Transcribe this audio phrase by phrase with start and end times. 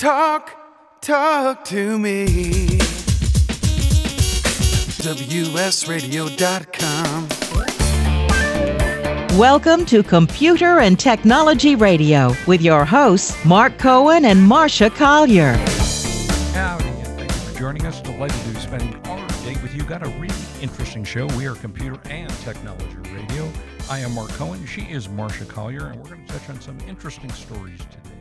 [0.00, 0.56] Talk,
[1.02, 2.24] talk to me.
[5.04, 7.28] WSRadio.com.
[9.38, 15.52] Welcome to Computer and Technology Radio with your hosts, Mark Cohen and Marsha Collier.
[16.54, 18.00] Howdy, and thank you for joining us.
[18.00, 19.82] Delighted to be spending our day with you.
[19.82, 21.26] Got a really interesting show.
[21.36, 23.52] We are Computer and Technology Radio.
[23.90, 24.64] I am Mark Cohen.
[24.64, 28.19] She is Marsha Collier, and we're going to touch on some interesting stories today,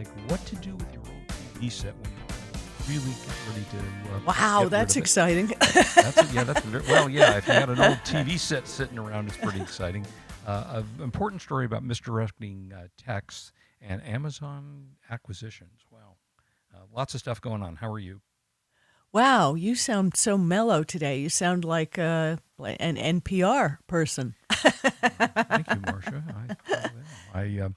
[0.00, 4.14] like what to do with your old TV set when you really get ready to.
[4.14, 5.04] Uh, wow, that's rid of it.
[5.04, 5.46] exciting.
[5.60, 7.36] That's yeah, that's very, well, yeah.
[7.36, 10.06] If you had an old TV set sitting around, it's pretty exciting.
[10.46, 15.80] Uh, an important story about misdirecting uh, texts and Amazon acquisitions.
[15.90, 16.16] Wow,
[16.74, 17.76] uh, lots of stuff going on.
[17.76, 18.22] How are you?
[19.12, 21.18] wow, you sound so mellow today.
[21.18, 24.34] You sound like uh, an NPR person.
[24.50, 26.22] Thank you, Marsha.
[27.34, 27.68] I, I, uh,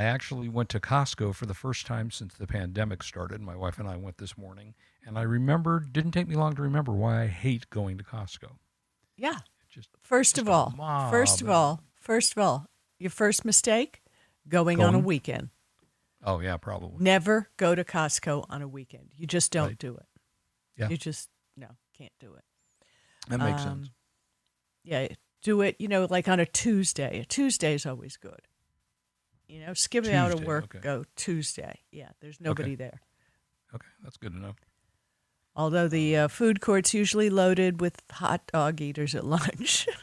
[0.00, 3.42] I actually went to Costco for the first time since the pandemic started.
[3.42, 4.72] My wife and I went this morning,
[5.04, 5.92] and I remembered.
[5.92, 8.52] Didn't take me long to remember why I hate going to Costco.
[9.18, 9.40] Yeah.
[9.68, 12.66] Just First just of all, mob first of all, first of all,
[12.98, 14.00] your first mistake,
[14.48, 15.50] going on a weekend.
[16.24, 17.04] Oh yeah, probably.
[17.04, 19.10] Never go to Costco on a weekend.
[19.14, 19.78] You just don't Right.
[19.78, 20.06] do it.
[20.78, 20.88] Yeah.
[20.88, 22.44] You just no, can't do it.
[23.28, 23.90] That makes Um, sense.
[24.82, 25.08] Yeah,
[25.42, 27.20] do it, you know, like on a Tuesday.
[27.20, 28.40] A Tuesday is always good.
[29.50, 30.78] You know, skip it out of work, okay.
[30.80, 31.80] go Tuesday.
[31.90, 33.00] Yeah, there's nobody there.
[33.74, 34.54] Okay, that's good to know.
[35.56, 39.86] Although the uh, food court's usually loaded with hot dog eaters at lunch.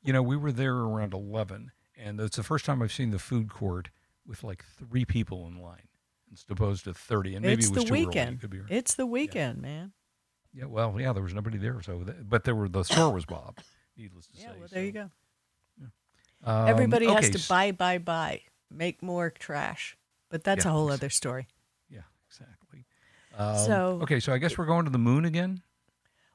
[0.00, 3.18] You know, we were there around eleven, and it's the first time I've seen the
[3.18, 3.90] food court
[4.24, 5.88] with like three people in line,
[6.32, 7.34] as opposed to thirty.
[7.34, 7.94] And maybe it's it was the.
[7.94, 8.40] It weekend.
[8.40, 8.70] could be right.
[8.70, 9.92] It's the weekend, man.
[10.54, 13.26] Yeah, well, yeah, there was nobody there, so th- but there were the store was
[13.26, 13.58] Bob.
[13.98, 14.58] Needless to Yeah, say.
[14.58, 15.10] well, there you so,
[16.44, 16.50] go.
[16.50, 19.96] um, Everybody has to buy, buy, buy, make more trash.
[20.28, 21.48] But that's Yeah, a whole other story.
[21.88, 22.84] Yeah, exactly.
[23.34, 25.62] Um, So- okay, so I guess we're going to the moon again.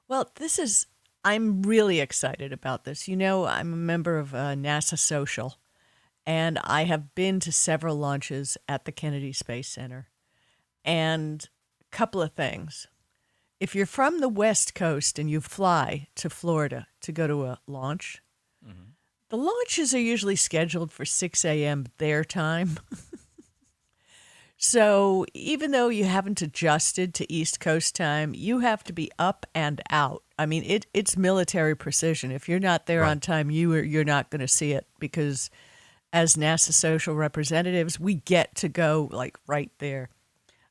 [0.08, 0.88] Well, this is,
[1.23, 3.08] I'm really excited about this.
[3.08, 5.60] You know, I'm a member of uh, NASA Social,
[6.26, 10.10] and I have been to several launches at the Kennedy Space Center.
[10.83, 11.48] And
[11.82, 12.88] a couple of things.
[13.60, 17.60] If you're from the West Coast and you fly to Florida to go to a
[17.67, 18.21] launch,
[19.33, 21.88] the launches are usually scheduled for 6 a.m.
[21.98, 22.77] their time.
[24.58, 29.45] So even though you haven't adjusted to East Coast time, you have to be up
[29.54, 30.23] and out.
[30.39, 32.32] I mean, it it's military precision.
[32.32, 35.50] If you're not there on time, you are, you're not going to see it because
[36.14, 40.10] as NASA social representatives, we get to go like right there.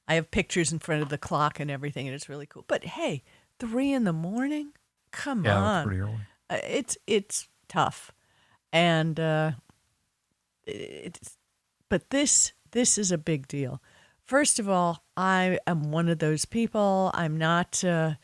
[0.09, 2.65] I have pictures in front of the clock and everything, and it's really cool.
[2.69, 3.23] But hey,
[3.59, 4.73] three in the morning,
[5.11, 5.87] come Yeah, on,
[6.49, 8.12] uh, it's it's tough,
[8.72, 9.53] and uh,
[10.65, 11.37] it's
[11.88, 13.83] but this this is a big deal.
[14.25, 17.11] First of all, I am one of those people.
[17.12, 18.19] I'm not a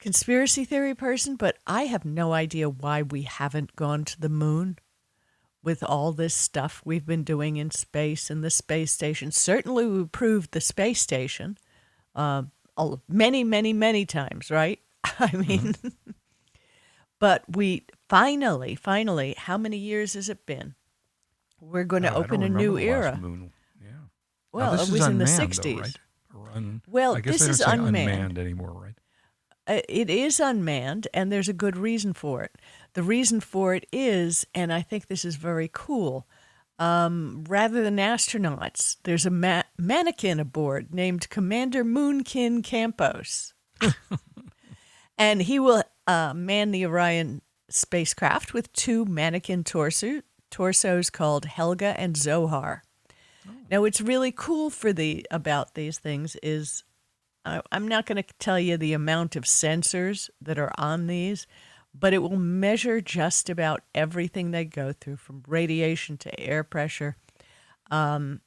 [0.00, 4.78] conspiracy theory person, but I have no idea why we haven't gone to the moon
[5.62, 9.30] with all this stuff we've been doing in space and the space station.
[9.30, 11.58] Certainly, we proved the space station
[12.14, 12.42] uh,
[13.08, 14.80] many, many, many times, right?
[15.04, 15.74] I mean,
[17.18, 20.74] but we finally, finally, how many years has it been?
[21.60, 23.16] We're going to God, open a new era.
[23.20, 23.52] moon.
[23.82, 23.90] Yeah.
[24.52, 25.62] Well, this it is was in the 60s.
[25.62, 26.56] Though, right?
[26.56, 28.38] Un- Well, this is say unmanned.
[28.38, 28.94] anymore, right?
[29.66, 32.56] Uh, It is unmanned, and there's a good reason for it.
[32.94, 36.26] The reason for it is, and I think this is very cool,
[36.78, 43.52] um, rather than astronauts, there's a ma- mannequin aboard named Commander Moonikin Campos.
[45.18, 51.98] and he will uh, man the Orion spacecraft with two mannequin torso- torsos called Helga
[51.98, 52.82] and Zohar.
[53.70, 56.84] Now, what's really cool for the about these things is
[57.44, 61.46] I- I'm not going to tell you the amount of sensors that are on these,
[61.94, 67.16] but it will measure just about everything they go through from radiation to air pressure.
[67.90, 68.40] Um,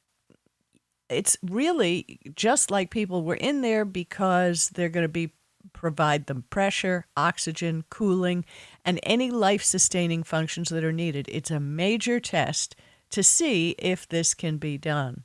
[1.08, 5.32] it's really just like people were in there because they're going to be
[5.72, 8.44] provide them pressure, oxygen, cooling,
[8.84, 11.28] and any life sustaining functions that are needed.
[11.30, 12.74] It's a major test
[13.10, 15.24] to see if this can be done.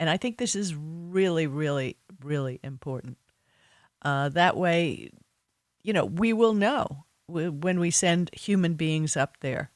[0.00, 3.18] And I think this is really, really, really important.
[4.02, 5.10] Uh, that way,
[5.82, 9.70] you know, we will know when we send human beings up there.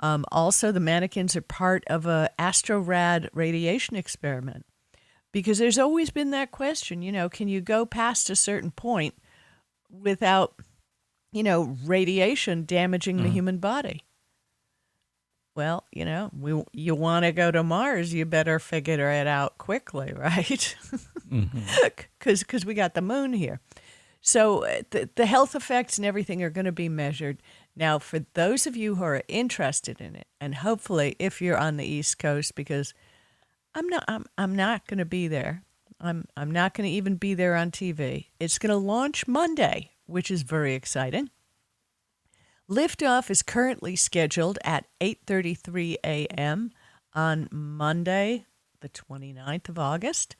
[0.00, 4.64] Um, also, the mannequins are part of a astrorad radiation experiment
[5.30, 7.02] because there's always been that question.
[7.02, 9.14] You know, can you go past a certain point
[9.90, 10.54] without,
[11.32, 14.04] you know, radiation damaging the human body?
[15.60, 19.58] well, you know, we you want to go to Mars, you better figure it out
[19.58, 20.76] quickly, right?
[22.18, 23.60] Because because we got the moon here.
[24.20, 27.40] So uh, the, the health effects and everything are going to be measured.
[27.76, 31.76] Now, for those of you who are interested in it, and hopefully if you're on
[31.76, 32.94] the East Coast, because
[33.76, 35.62] I'm not, I'm, I'm not going to be there.
[36.00, 38.26] I'm, I'm not going to even be there on TV.
[38.40, 41.30] It's going to launch Monday, which is very exciting.
[42.68, 46.70] Liftoff is currently scheduled at 8:33 a.m.
[47.14, 48.46] on Monday,
[48.80, 50.36] the 29th of August,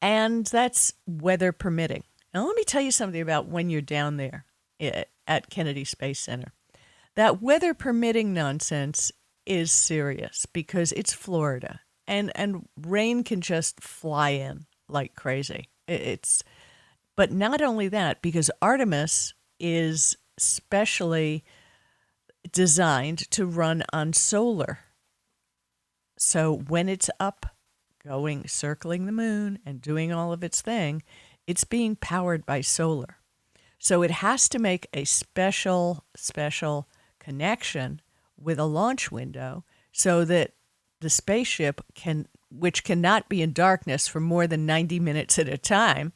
[0.00, 2.04] and that's weather permitting.
[2.34, 4.46] Now, let me tell you something about when you're down there
[4.80, 6.52] at Kennedy Space Center.
[7.14, 9.12] That weather permitting nonsense
[9.46, 15.68] is serious because it's Florida and and rain can just fly in like crazy.
[15.88, 16.42] It's
[17.16, 21.44] but not only that because Artemis is specially
[22.50, 24.80] designed to run on solar.
[26.18, 27.46] So when it's up
[28.04, 31.02] going circling the moon and doing all of its thing,
[31.46, 33.18] it's being powered by solar.
[33.78, 36.88] So it has to make a special, special
[37.18, 38.00] connection
[38.36, 40.52] with a launch window so that
[41.00, 45.58] the spaceship can, which cannot be in darkness for more than 90 minutes at a
[45.58, 46.12] time,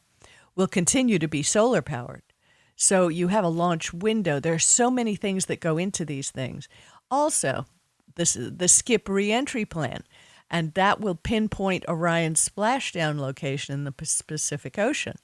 [0.57, 2.23] will continue to be solar powered.
[2.75, 4.39] So you have a launch window.
[4.39, 6.67] There are so many things that go into these things.
[7.09, 7.65] Also,
[8.15, 10.03] this the skip reentry plan,
[10.49, 15.15] and that will pinpoint Orion's splashdown location in the Pacific Ocean.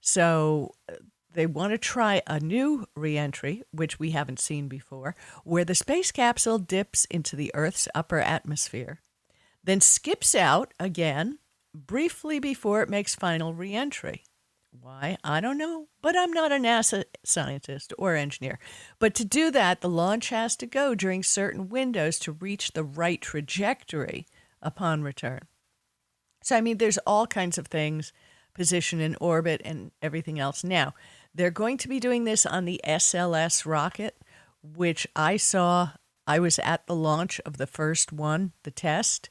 [0.00, 0.94] So uh,
[1.32, 5.14] they want to try a new reentry, which we haven't seen before,
[5.44, 9.00] where the space capsule dips into the Earth's upper atmosphere,
[9.62, 11.38] then skips out again
[11.74, 14.24] briefly before it makes final reentry.
[14.70, 15.18] Why?
[15.24, 18.58] I don't know, but I'm not a NASA scientist or engineer.
[18.98, 22.84] But to do that, the launch has to go during certain windows to reach the
[22.84, 24.26] right trajectory
[24.62, 25.40] upon return.
[26.42, 28.12] So, I mean, there's all kinds of things,
[28.54, 30.62] position in orbit and everything else.
[30.62, 30.94] Now,
[31.34, 34.16] they're going to be doing this on the SLS rocket,
[34.62, 35.90] which I saw.
[36.26, 39.30] I was at the launch of the first one, the test.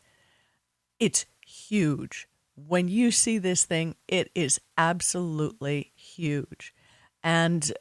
[0.99, 2.28] It's huge
[2.67, 6.73] when you see this thing, it is absolutely huge.
[7.23, 7.71] And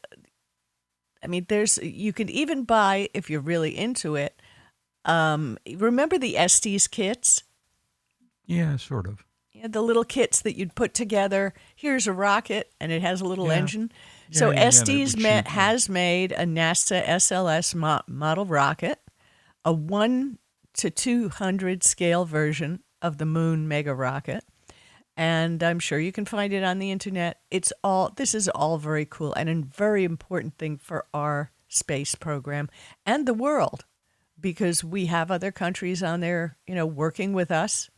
[1.23, 4.41] I mean, there's, you can even buy, if you're really into it,
[5.05, 7.43] um, remember the Estes kits?
[8.47, 9.25] Yeah, sort of.
[9.53, 11.53] Yeah, the little kits that you'd put together.
[11.75, 13.55] Here's a rocket, and it has a little Yeah.
[13.55, 13.93] engine.
[14.31, 15.51] Yeah, so yeah, Estes and it ma- would shoot, yeah.
[15.51, 19.01] has made a NASA SLS mo- model rocket,
[19.65, 20.39] a one
[20.75, 24.45] to two hundred scale version of the Moon Mega Rocket,
[25.19, 27.41] and I'm sure you can find it on the internet.
[27.51, 32.15] It's all this is all very cool and a very important thing for our space
[32.15, 32.71] program
[33.05, 33.85] and the world
[34.41, 37.91] because we have other countries on there, you know, working with us.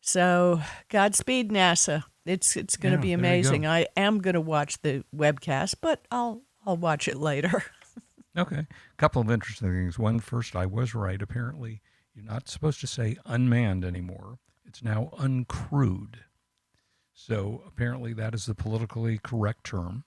[0.00, 0.60] So,
[0.90, 2.02] Godspeed NASA.
[2.26, 3.28] It's it's going to Yeah, be go.
[3.28, 3.66] amazing.
[3.66, 7.64] I am going to watch the webcast, but I'll I'll watch it later.
[8.34, 8.60] Okay.
[8.60, 8.66] A
[8.96, 9.98] couple of interesting things.
[9.98, 11.20] One, first, I was right.
[11.20, 11.82] Apparently,
[12.14, 14.38] you're not supposed to say unmanned anymore.
[14.64, 16.14] It's now uncrewed.
[17.26, 20.04] So apparently, that is the politically correct term.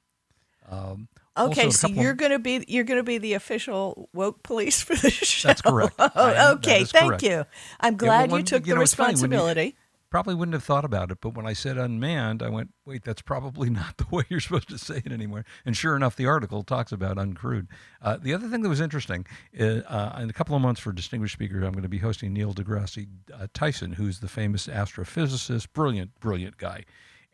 [0.69, 1.07] Um,
[1.37, 4.95] Okay, so you're going to be you're going to be the official woke police for
[4.95, 5.49] the show.
[5.49, 5.93] That's correct.
[5.99, 7.23] Am- Oh, that okay, thank correct.
[7.23, 7.45] you.
[7.81, 9.75] I'm Yeah, glad well, you took you the know, you- responsibility.
[10.09, 13.21] probably wouldn't have thought about it, but when I said unmanned, I went, wait, that's
[13.21, 15.43] probably not the way you're supposed to say it anymore.
[15.65, 17.67] And sure enough, the article talks about uncrewed.
[18.01, 19.25] Uh, the other thing that was interesting,
[19.59, 22.31] uh, uh, in a couple of months for distinguished speakers, I'm going to be hosting
[22.31, 26.85] Neil deGrasse uh, Tyson, who's the famous astrophysicist, brilliant, brilliant guy.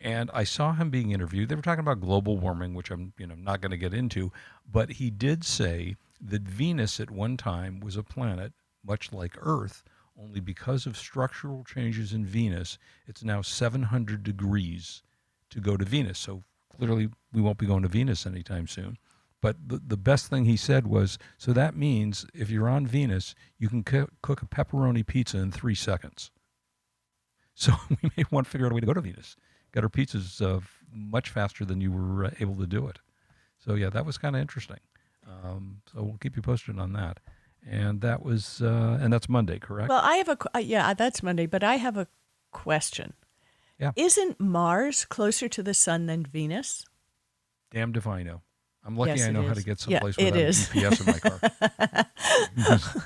[0.02, 1.50] And I saw him being interviewed.
[1.50, 4.32] They were talking about global warming, which I'm, you know, not going to get into,
[4.70, 8.54] but he did say that Venus at one time was a planet
[8.84, 9.84] much like Earth,
[10.20, 12.78] only because of structural changes in Venus,
[13.08, 15.04] it's now 700 degrees
[15.50, 16.20] to go to Venus.
[16.20, 16.44] So
[16.76, 18.98] clearly, we won't be going to Venus anytime soon.
[19.42, 23.34] But the, the best thing he said was so that means if you're on Venus,
[23.58, 26.32] you can co- cook a pepperoni pizza in three seconds.
[27.54, 29.36] So we may want to figure out a way to go to Venus.
[29.74, 30.60] Get our pizzas uh,
[30.94, 33.00] much faster than you were uh, able to do it.
[33.58, 34.80] So yeah, that was kind of interesting.
[35.28, 37.20] Um, so we'll keep you posted on that.
[37.70, 39.90] And that was, uh, and that's Monday, correct?
[39.90, 42.08] Well, I have a uh, yeah, that's Monday, but I have a
[42.52, 43.14] question.
[43.78, 43.92] Yeah.
[43.96, 46.86] Isn't Mars closer to the sun than Venus?
[47.70, 48.42] Damned if I know.
[48.84, 52.06] I'm lucky Yes, I know how to get someplace it without GPS in my
[52.80, 52.96] car.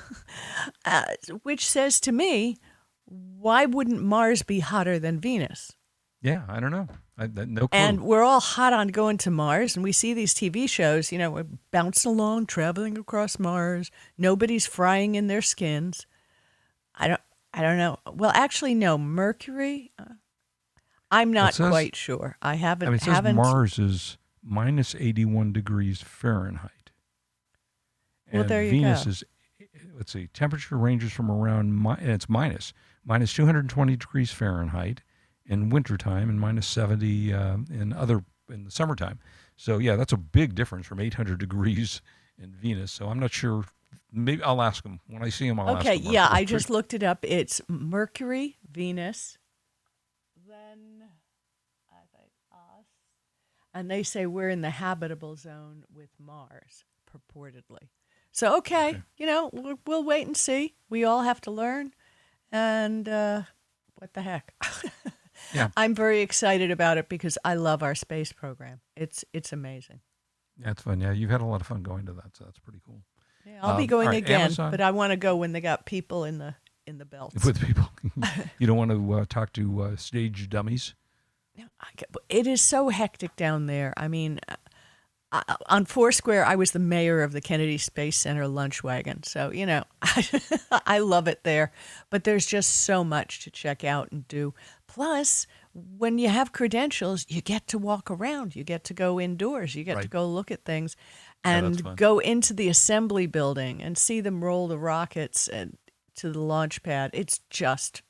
[0.84, 1.04] Uh,
[1.42, 2.56] which says to me,
[3.04, 5.75] why wouldn't Mars be hotter than Venus?
[6.26, 6.88] Yeah, I don't know.
[7.16, 7.78] I, that, no clue.
[7.78, 11.18] And we're all hot on going to Mars, and we see these TV shows, you
[11.18, 13.92] know, we're bouncing along, traveling across Mars.
[14.18, 16.04] Nobody's frying in their skins.
[16.96, 17.20] I don't,
[17.54, 17.98] I don't know.
[18.12, 18.98] Well, actually, no.
[18.98, 19.92] Mercury.
[19.96, 20.14] Uh,
[21.12, 22.36] I'm not says- quite sure.
[22.42, 22.88] I haven't.
[22.88, 23.36] I mean, it says haven't.
[23.36, 26.90] Mars is minus 81 degrees Fahrenheit.
[28.32, 29.10] Well, there you Venus go.
[29.10, 29.24] is,
[29.96, 32.72] let's see, temperature ranges from around, mi- and it's minus,
[33.04, 35.02] minus 220 degrees Fahrenheit
[35.48, 39.18] in wintertime and minus 70 uh, in other, in the summertime.
[39.56, 42.02] So, yeah, that's a big difference from 800 degrees
[42.38, 42.92] in Venus.
[42.92, 43.64] So I'm not sure.
[44.12, 45.58] Maybe I'll ask them When I see them.
[45.60, 47.20] I'll Okay, yeah, I just looked it up.
[47.22, 49.38] It's Mercury, Venus,
[50.48, 51.04] then
[51.90, 52.86] I think us,
[53.74, 57.88] and they say we're in the habitable zone with Mars, purportedly.
[58.32, 59.02] So okay, Okay.
[59.16, 60.74] you know we'll, we'll wait and see.
[60.90, 61.92] We all have to learn,
[62.52, 63.42] and uh,
[63.96, 64.54] what the heck?
[65.54, 65.68] Yeah.
[65.76, 68.80] I'm very excited about it because I love our space program.
[68.96, 70.00] It's it's amazing.
[70.58, 71.00] That's fun.
[71.00, 73.02] Yeah, you've had a lot of fun going to that, so that's pretty cool.
[73.44, 75.52] Yeah, I'll be Um, going all right, again, Amazon- but I want to go when
[75.52, 76.54] they got people in the
[76.86, 77.44] in the belts.
[77.44, 77.90] With people,
[78.58, 80.94] you don't want to uh, talk to uh, stage dummies.
[81.58, 83.92] I get- It is so hectic down there.
[83.96, 84.56] I mean, uh,
[85.32, 89.22] I, on Foursquare, I was the mayor of the Kennedy Space Center lunch wagon.
[89.24, 89.82] So, you know,
[90.86, 91.72] I love it there.
[92.10, 94.54] But there's just so much to check out and do.
[94.96, 99.74] Plus, when you have credentials, you get to walk around, you get to go indoors,
[99.74, 100.96] you get to go look at things
[101.44, 105.76] and go into the assembly building and see them roll the rockets and
[106.14, 107.10] to the launch pad.
[107.12, 108.00] It's just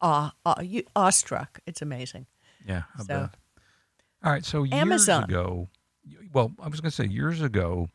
[0.00, 1.60] awe, awe, you, awestruck.
[1.68, 2.26] It's amazing.
[2.66, 3.36] Yeah, I So- bet.
[4.24, 5.22] All right, so years Amazon.
[5.24, 5.68] ago,
[6.32, 7.90] well, I was going to say years ago,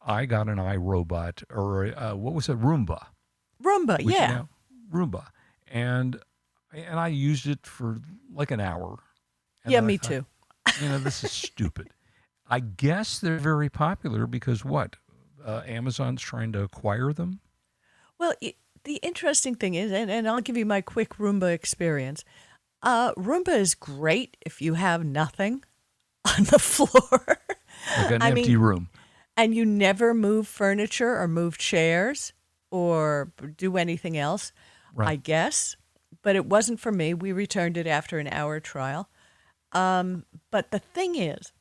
[0.00, 3.04] I got an iRobot or uh, what was it, Roomba?
[3.62, 4.28] Roomba, yeah.
[4.28, 4.48] now-
[4.90, 5.26] Roomba,
[5.70, 6.18] and
[6.72, 7.98] and I used it for
[8.32, 8.98] like an hour.
[9.66, 10.26] Yeah, me thought, too.
[10.82, 11.88] You know, this is stupid.
[12.50, 14.96] I guess they're very popular because what?
[15.44, 17.40] Uh, Amazon's trying to acquire them.
[18.18, 22.24] Well, i the interesting thing is, and, and I'll give you my quick Roomba experience.
[22.82, 25.62] Uh, Roomba is great if you have nothing
[26.24, 27.38] on the floor
[27.98, 28.88] Like an I empty mean- room.
[29.36, 32.32] and you never move furniture or move chairs
[32.70, 34.52] or do anything else,
[34.96, 35.76] I guess.
[36.22, 37.14] But it wasn't for me.
[37.14, 39.08] We returned it after an hour trial.
[39.72, 41.52] Um, but the thing is,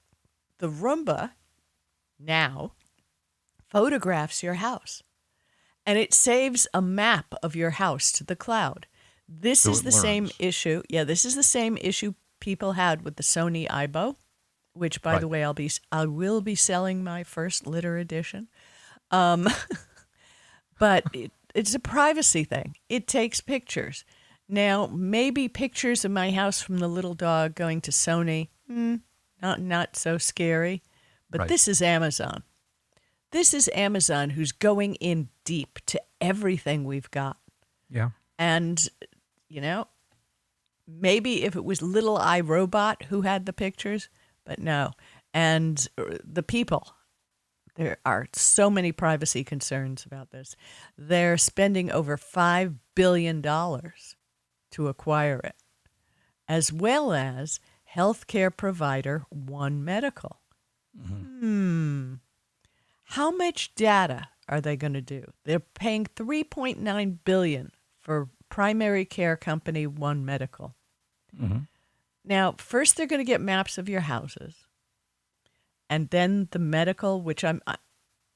[0.60, 1.32] the Roomba
[2.20, 2.74] now
[3.70, 5.04] photographs your house
[5.86, 8.88] and it saves a map of your house to the cloud.
[9.28, 10.84] This So is the same issue.
[10.90, 14.16] Yeah, this is the same issue people had with the Sony Aibo,
[14.74, 18.50] which by the way I'll be I will be selling my first litter edition.
[19.12, 19.48] Um,
[20.80, 22.76] but it, it's a privacy thing.
[22.90, 24.04] It takes pictures.
[24.50, 28.96] Now, maybe pictures of my house from the little dog going to Sony, hmm,
[29.42, 30.82] not not so scary.
[31.30, 31.50] But Right.
[31.50, 32.44] this is Amazon.
[33.32, 37.38] This is Amazon who's going in deep to everything we've got.
[37.90, 38.12] Yeah.
[38.40, 38.88] And,
[39.50, 39.88] you know,
[40.88, 44.08] maybe if it was little iRobot who had the pictures,
[44.46, 44.92] but no.
[45.34, 46.94] And uh, the people,
[47.76, 50.56] there are so many privacy concerns about this.
[50.98, 53.42] They're spending over $5 billion
[54.72, 55.56] to acquire it,
[56.48, 57.60] as well as
[57.96, 60.40] healthcare provider One Medical.
[61.00, 62.16] Hmm.
[63.12, 65.32] How much data are they going to do?
[65.46, 70.76] They're paying 3.9 billion for primary care company One Medical.
[71.38, 71.60] hmm
[72.26, 74.56] Now, first they're going to get maps of your houses.
[75.90, 77.62] And then the medical, which I'm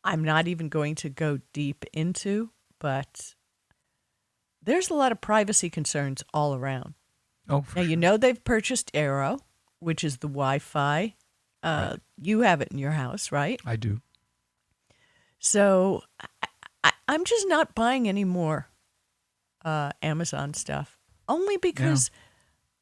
[0.03, 3.35] I'm not even going to go deep into, but
[4.63, 6.93] there's a lot of privacy concerns all around.
[7.49, 9.39] Oh, for Now, you know they've purchased Eero,
[9.79, 11.15] which is the Wi-Fi.
[11.63, 13.59] Uh, You have it in your house, right?
[13.65, 14.01] I do.
[15.39, 16.27] So I,
[16.83, 18.67] I, I'm just not buying any more
[19.65, 22.11] uh, Amazon stuff, only because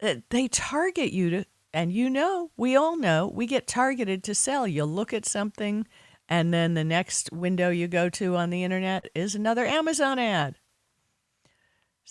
[0.02, 4.36] uh, they target you to, and you know, we all know, we get targeted to
[4.36, 4.68] sell.
[4.68, 5.88] You'll look at something,
[6.28, 10.56] and then the next window you go to on the internet is another Amazon ad.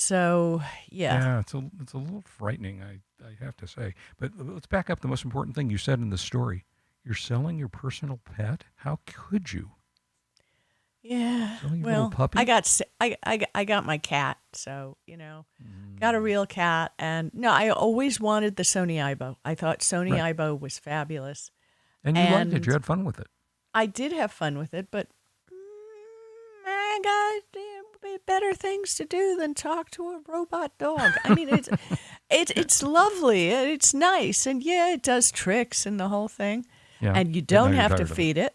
[0.01, 3.95] So yeah, Yeah, it's a it's a little frightening, I I have to say.
[4.17, 6.65] But let's back up the most important thing you said in the story.
[7.05, 8.63] You're selling your personal pet?
[8.77, 9.73] How could you?
[11.03, 11.57] yeah.
[11.59, 12.39] Selling your little Well, puppy?
[12.39, 15.47] I got I, I I got my cat, so you know.
[16.01, 16.19] got Mm.
[16.19, 20.37] a real cat and no i always wanted the sony aibo i thought sony Right.
[20.37, 21.51] aibo was fabulous
[22.05, 22.67] And you liked it.
[22.67, 23.27] You had fun with it.
[23.75, 25.09] i did have fun with it but
[25.51, 27.43] mm, i got
[28.05, 31.69] eh, better things to do than talk to a robot dog i mean it's
[32.31, 33.49] It, it's lovely.
[33.49, 34.47] It's nice.
[34.47, 36.67] And yeah, it does tricks and the whole thing.
[37.01, 37.13] Yeah.
[37.15, 38.15] And you don't have to of it.
[38.15, 38.55] feed it.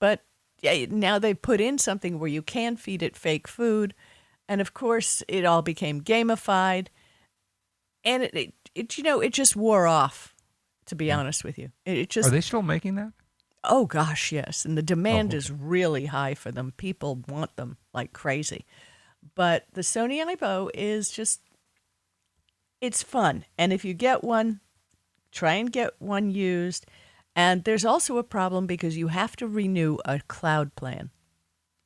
[0.00, 0.24] But
[0.60, 3.94] yeah, now they put in something where you can feed it fake food.
[4.48, 6.88] And of course, it all became gamified.
[8.04, 10.34] And it, it, it you know, it just wore off,
[10.86, 11.70] to be honest with you.
[11.86, 13.12] It, it just Are they still making that?
[13.64, 14.64] Oh gosh, yes.
[14.64, 15.36] And the demand oh, okay.
[15.38, 16.72] is really high for them.
[16.76, 18.64] People want them like crazy.
[19.34, 21.40] But the Sony Aibo is just
[22.80, 23.44] it's fun.
[23.56, 24.60] And if you get one,
[25.30, 26.86] try and get one used.
[27.34, 31.10] And there's also a problem because you have to renew a cloud plan,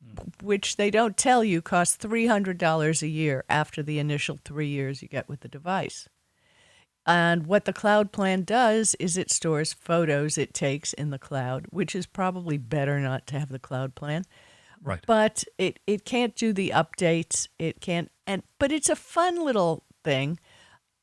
[0.02, 0.28] hmm.
[0.42, 5.08] which they don't tell you costs $300 a year after the initial 3 years you
[5.08, 6.08] get with the device.
[7.06, 11.66] And what the cloud plan does is it stores photos it takes in the cloud,
[11.70, 14.24] which is probably better not to have the cloud plan.
[14.82, 15.00] Right.
[15.06, 17.46] But it, it can't do the updates.
[17.58, 20.38] It can't and but it's a fun little thing.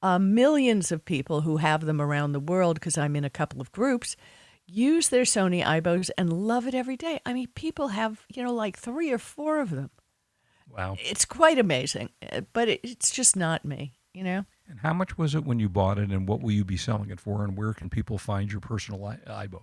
[0.01, 3.61] Uh, millions of people who have them around the world, because I'm in a couple
[3.61, 4.17] of groups,
[4.67, 7.21] use their Sony Aibos and love it every day.
[7.25, 9.91] I mean, people have you know like three or four of them.
[10.69, 10.97] wow.
[10.99, 13.93] It's quite amazing, uh, but it, it's just not me.
[14.13, 14.45] You know.
[14.69, 17.09] And how much was it when you bought it, and what will you be selling
[17.09, 19.61] it for, and where can people find your personal i- Aibo?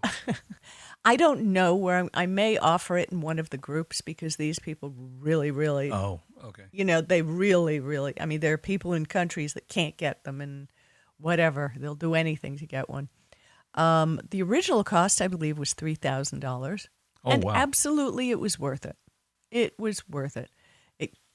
[1.04, 4.36] I don't know where I'm, I may offer it in one of the groups because
[4.36, 6.64] these people really, really, oh, okay.
[6.70, 8.12] you know, they really, really.
[8.20, 10.68] I mean, there are people in countries that can't get them, and
[11.18, 13.08] whatever they'll do anything to get one.
[13.74, 16.88] Um, the original cost, I believe, was three thousand dollars,
[17.24, 17.52] Oh, and wow.
[17.54, 18.96] absolutely, it was worth it.
[19.50, 20.50] It was worth it.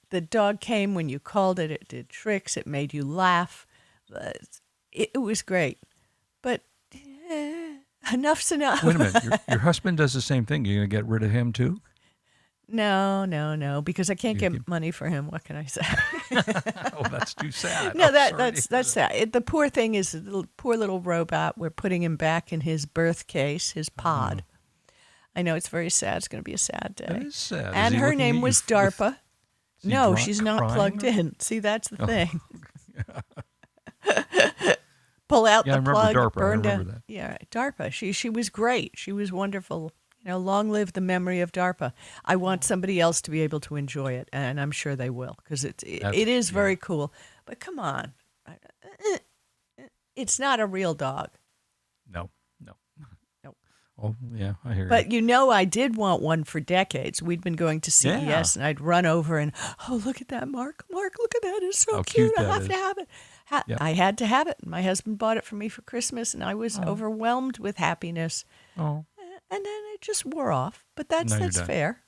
[0.10, 1.72] The dog came when you called it.
[1.72, 2.58] It did tricks.
[2.58, 3.66] It made you laugh.
[4.12, 5.80] It, it was great,
[6.42, 6.62] but
[6.94, 7.78] eh,
[8.14, 8.84] enough's enough.
[8.84, 9.24] Wait a minute.
[9.24, 10.66] Your, your husband does the same thing.
[10.66, 11.82] You're going to get rid of him too?
[12.68, 15.28] No, no, no, because I can't You get money for him.
[15.28, 15.82] What can I say?
[16.98, 17.96] oh, that's too sad.
[17.96, 19.12] no, that that's that's sad.
[19.14, 21.58] It, the poor thing is the little, poor little robot.
[21.58, 24.44] We're putting him back in his birth case, his pod.
[25.36, 26.18] I know it's very sad.
[26.18, 27.24] It's going to be a sad day.
[27.26, 27.74] is sad.
[27.74, 29.18] And he her name was DARPA.
[29.86, 31.40] No, she's not crying plugged in.
[31.40, 32.06] See, that's the Oh.
[32.06, 32.42] thing.
[35.28, 36.16] Pull out Yeah, the plug.
[36.16, 36.34] DARPA.
[36.34, 36.88] Burn down.
[36.88, 37.02] that.
[37.08, 37.92] Yeah, DARPA.
[37.92, 38.92] She she was great.
[38.96, 39.92] She was wonderful.
[40.24, 41.94] You know, long live the memory of DARPA.
[42.24, 45.36] I want somebody else to be able to enjoy it, and I'm sure they will
[45.44, 46.54] because it it, it is yeah.
[46.54, 47.12] very cool.
[47.46, 48.14] But come on,
[48.48, 48.52] uh,
[48.84, 49.18] uh,
[49.80, 49.84] uh,
[50.16, 51.30] it's not a real dog.
[52.12, 52.30] No.
[54.02, 54.90] Oh, yeah, I hear it.
[54.90, 57.22] But you know, I did want one for decades.
[57.22, 58.44] We'd been going to CES, Yeah.
[58.56, 59.54] and I'd run over and,
[59.88, 60.84] oh, look at that, Mark!
[60.92, 61.60] Mark, look at that!
[61.64, 62.34] It's so How cute.
[62.36, 62.68] cute I that have is.
[62.68, 63.08] to have it.
[63.48, 63.78] Ha- Yep.
[63.82, 64.58] I had to have it.
[64.66, 66.84] My husband bought it for me for Christmas, and I was Oh.
[66.84, 68.44] overwhelmed with happiness.
[68.76, 68.84] you.
[68.84, 69.06] Oh,
[69.50, 70.84] And then it just wore off.
[70.96, 71.66] But that's Now you're that's done.
[71.68, 72.04] fair.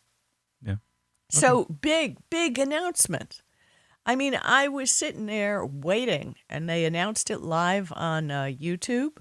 [0.61, 0.75] yeah.
[1.29, 3.43] So big, big announcement.
[4.05, 9.17] I mean, I was sitting there waiting, and they announced it live on uh, YouTube.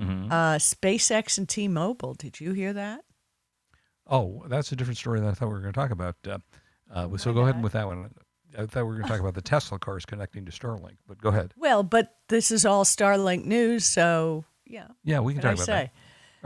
[0.00, 0.32] Mm-hmm.
[0.32, 2.14] Uh, SpaceX and T-Mobile.
[2.14, 3.00] Did you hear that?
[4.06, 6.16] Oh, that's a different story that I thought we were going to talk about.
[6.26, 6.38] Uh,
[6.92, 8.10] uh, so go ahead with that one.
[8.56, 11.18] I thought we were going to talk about the Tesla cars connecting to Starlink, but
[11.18, 11.52] go ahead.
[11.56, 14.88] Well, but this is all Starlink news, so yeah.
[15.04, 15.72] Yeah, we can talk I about say?
[15.72, 15.92] that.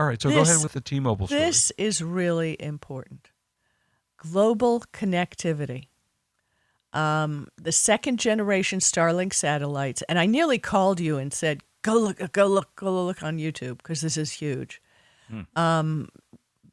[0.00, 1.40] All right, so go ahead with the T-Mobile story.
[1.40, 3.30] This is really important.
[4.16, 5.88] Global connectivity.
[6.92, 12.32] Um, the second generation Starlink satellites, and I nearly called you and said, "Go look,
[12.32, 14.82] go look, go look on YouTube because this is huge."
[15.56, 16.08] Um,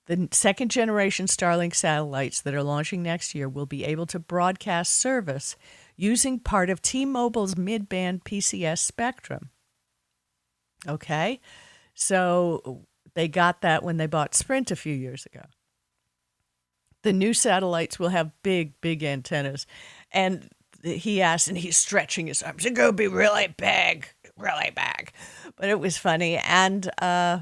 [0.08, 4.94] the second generation Starlink satellites that are launching next year will be able to broadcast
[4.96, 5.56] service
[5.96, 9.50] using part of T-Mobile's mid-band PCS spectrum.
[10.88, 11.40] Okay,
[11.96, 15.42] so they got that when they bought Sprint a few years ago.
[17.02, 19.66] The new satellites will have big, big antennas.
[20.12, 20.50] And
[20.84, 24.08] he asked, and he's stretching his arms, it's going to be really big,
[24.38, 25.12] really big.
[25.56, 26.38] But it was funny.
[26.38, 27.40] And uh,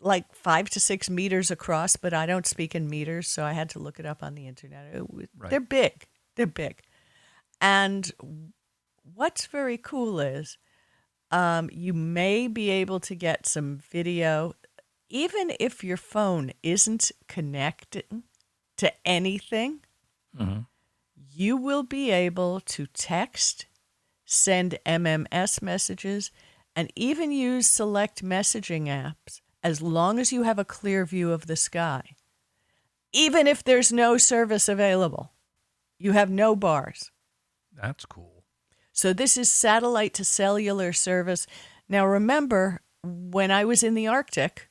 [0.00, 3.70] like five to six meters across, but I don't speak in meters, so I had
[3.70, 4.94] to look it up on the internet.
[4.94, 5.50] It was, Right.
[5.50, 6.06] They're big.
[6.36, 6.80] They're big.
[7.60, 8.10] And
[9.14, 10.58] what's very cool is
[11.30, 14.54] um, you may be able to get some video,
[15.10, 18.04] even if your phone isn't connected
[18.76, 19.80] to anything.
[20.38, 20.66] Mhm.
[21.34, 23.66] You will be able to text,
[24.30, 26.30] send MMS messages,
[26.76, 31.46] and even use select messaging apps as long as you have a clear view of
[31.46, 32.14] the sky.
[33.12, 35.32] Even if there's no service available,
[35.98, 37.10] you have no bars.
[37.72, 38.44] That's cool.
[38.92, 41.46] So this is satellite to cellular service.
[41.88, 44.68] Now remember, when I was in the Arctic,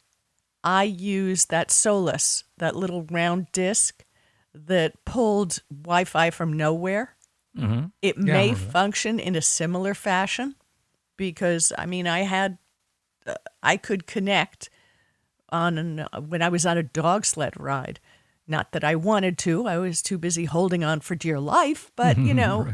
[0.63, 4.06] I used that Solis, that little round disc
[4.54, 7.16] that pulled Wi-Fi from nowhere.
[7.58, 7.86] Mm-hmm.
[8.02, 10.56] It Yeah, may function in a similar fashion.
[11.17, 12.58] because I mean I had
[13.26, 14.70] uh, I could connect
[15.50, 18.00] on an, uh, when I was on a dog sled ride.
[18.48, 19.67] Not that I wanted to.
[19.67, 22.67] I was too busy holding on for dear life, but you know.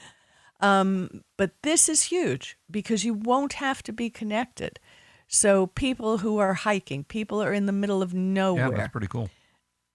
[0.60, 4.78] um, but this is huge because you won't have to be connected.
[5.26, 8.60] So people who are hiking, people are in the middle of nowhere.
[8.60, 8.78] Yeah, nowhere.
[8.78, 9.28] that's pretty cool.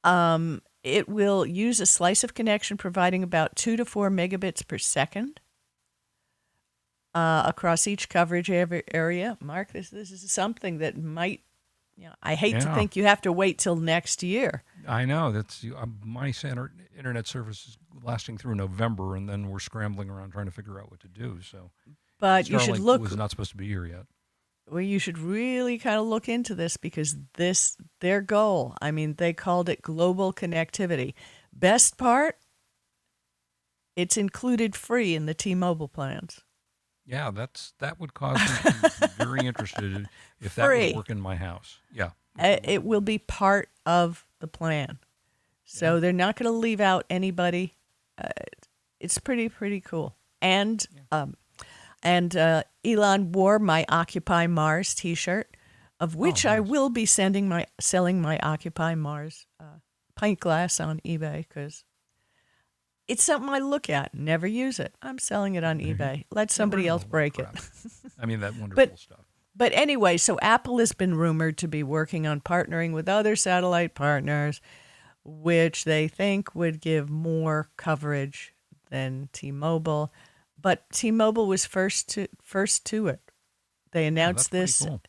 [0.04, 4.78] Um, it will use a slice of connection providing about two to four megabits per
[4.78, 5.40] second
[7.14, 9.38] uh, across each coverage area.
[9.42, 11.42] Mark, this this is something that might.
[11.96, 14.64] You know, I hate to think you have to wait till next year.
[14.88, 19.58] I know that's uh, my center, internet service is lasting through November, and then we're
[19.58, 21.40] scrambling around trying to figure out what to do.
[21.42, 21.72] So,
[22.20, 23.02] But you should Starlink look.
[23.02, 24.06] was not supposed to be here yet.
[24.70, 28.76] Well, you should really kind of look into this because this their goal.
[28.82, 31.14] I mean, they called it global connectivity.
[31.54, 32.38] Best part,
[33.96, 36.42] it's included free in the T-Mobile plans.
[37.06, 40.10] Yeah, that's that would cause me to be very interested
[40.42, 40.88] if that Free.
[40.88, 41.80] would work in my house.
[41.92, 45.00] Yeah, Uh, It will be part of the plan,
[45.64, 47.76] so they're not going to leave out anybody.
[48.22, 48.28] Uh,
[49.00, 50.18] it's pretty pretty cool.
[50.42, 51.36] And um,
[52.04, 55.56] and uh, Elon wore my Occupy Mars T-shirt,
[56.00, 59.80] of which I will be sending my selling my Occupy Mars uh,
[60.16, 61.84] pint glass on eBay because
[63.08, 64.94] it's something I look at, never use it.
[65.02, 66.26] I'm selling it on eBay.
[66.32, 67.48] Let somebody else break it.
[68.20, 69.26] I mean that wonderful stuff.
[69.56, 73.96] But anyway, so Apple has been rumored to be working on partnering with other satellite
[73.96, 74.62] partners,
[75.24, 78.54] which they think would give more coverage
[78.92, 80.14] than T-Mobile.
[80.60, 83.22] But T-Mobile was first to first to it.
[83.92, 84.80] They announced pretty this.
[84.80, 85.02] cool.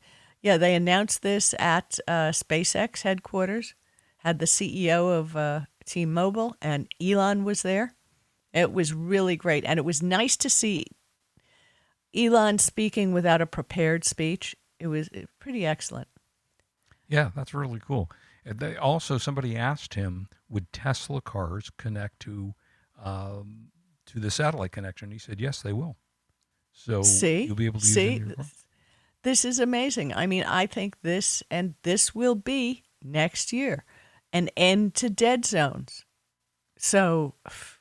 [0.42, 3.74] Yeah, they announced this at uh, SpaceX headquarters.
[4.18, 7.94] Had the CEO of uh, T-Mobile and Elon was there.
[8.52, 10.86] It was really great, and it was nice to see
[12.14, 14.56] Elon speaking without a prepared speech.
[14.78, 16.08] It was uh, pretty excellent.
[17.08, 18.10] Yeah, that's really cool.
[18.44, 22.54] They also somebody asked him, would Tesla cars connect to
[23.02, 23.68] um,
[24.08, 25.10] to the satellite connection?
[25.10, 25.96] He said, yes, they will.
[26.72, 28.22] So See, you'll be able to use see,
[29.22, 30.14] this is amazing.
[30.14, 33.84] I mean, I think this and this will be next year
[34.32, 36.04] an end to dead zones.
[36.76, 37.34] So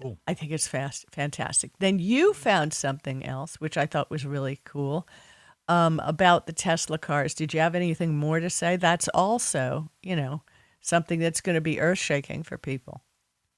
[0.00, 0.18] Cool.
[0.26, 1.72] I think it's fast, fantastic.
[1.78, 5.08] Then you found something else, which I thought was really cool,
[5.68, 7.34] um, about the Tesla cars.
[7.34, 8.76] Did you have anything more to say?
[8.76, 10.42] That's also, you know,
[10.80, 13.02] something that's going to be earth shaking for people.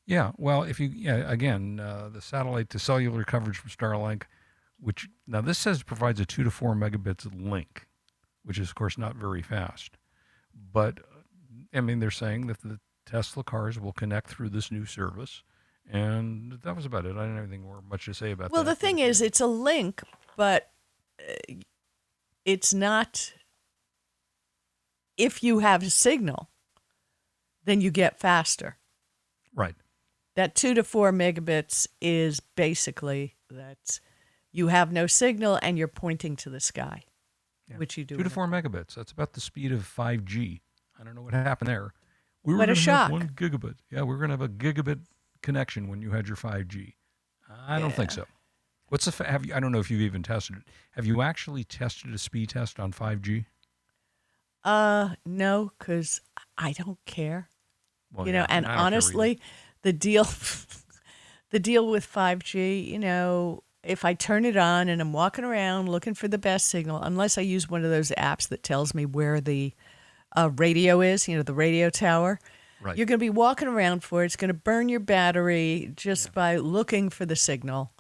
[0.09, 4.23] Yeah, well, if you yeah, again, uh, the satellite to cellular coverage from Starlink,
[4.81, 7.87] which now this says provides a two to four megabits link,
[8.43, 9.99] which is of course not very fast,
[10.73, 11.01] but
[11.75, 15.43] I mean they're saying that the Tesla cars will connect through this new service,
[15.87, 17.11] and that was about it.
[17.11, 18.53] I didn't have anything more much to say about that.
[18.53, 18.79] Well, that.
[18.79, 20.03] the thing is, it's a link,
[20.39, 20.71] but
[21.21, 21.53] uh,
[22.47, 23.35] it's not.
[25.19, 26.49] If you have a signal,
[27.65, 28.79] then you get faster.
[29.55, 29.75] right?
[30.39, 33.99] That two to four megabits is basically that
[34.53, 37.03] you have no signal and you're pointing to the sky,
[37.67, 37.79] Yeah.
[37.79, 38.17] which you do.
[38.17, 38.95] Two to four megabits.
[38.95, 40.61] That's about the speed of 5G.
[40.97, 41.93] I don't know what happened there.
[42.45, 43.11] We were What a shock.
[43.11, 43.79] One gigabit.
[43.91, 45.01] Yeah, we are going to have a gigabit
[45.43, 46.95] connection when you had your 5G.
[47.67, 48.25] I don't think so.
[48.91, 49.55] What's the have you?
[49.55, 50.63] I don't know if you've even tested it.
[50.93, 53.47] Have you actually tested a speed test on 5G?
[54.63, 56.21] Uh, no, because
[56.57, 57.49] I don't care.
[58.13, 59.41] Well, you yeah, know, and honestly,
[59.83, 60.27] the deal,
[61.51, 65.89] the deal with 5G, you know, if I turn it on and I'm walking around
[65.89, 69.07] looking for the best signal, unless I use one of those apps that tells me
[69.07, 69.73] where the
[70.37, 72.39] uh, radio is, you know, the radio tower,
[72.81, 72.97] right?
[72.97, 74.27] you're going to be walking around for it.
[74.27, 77.93] It's going to burn your battery just by looking for the signal.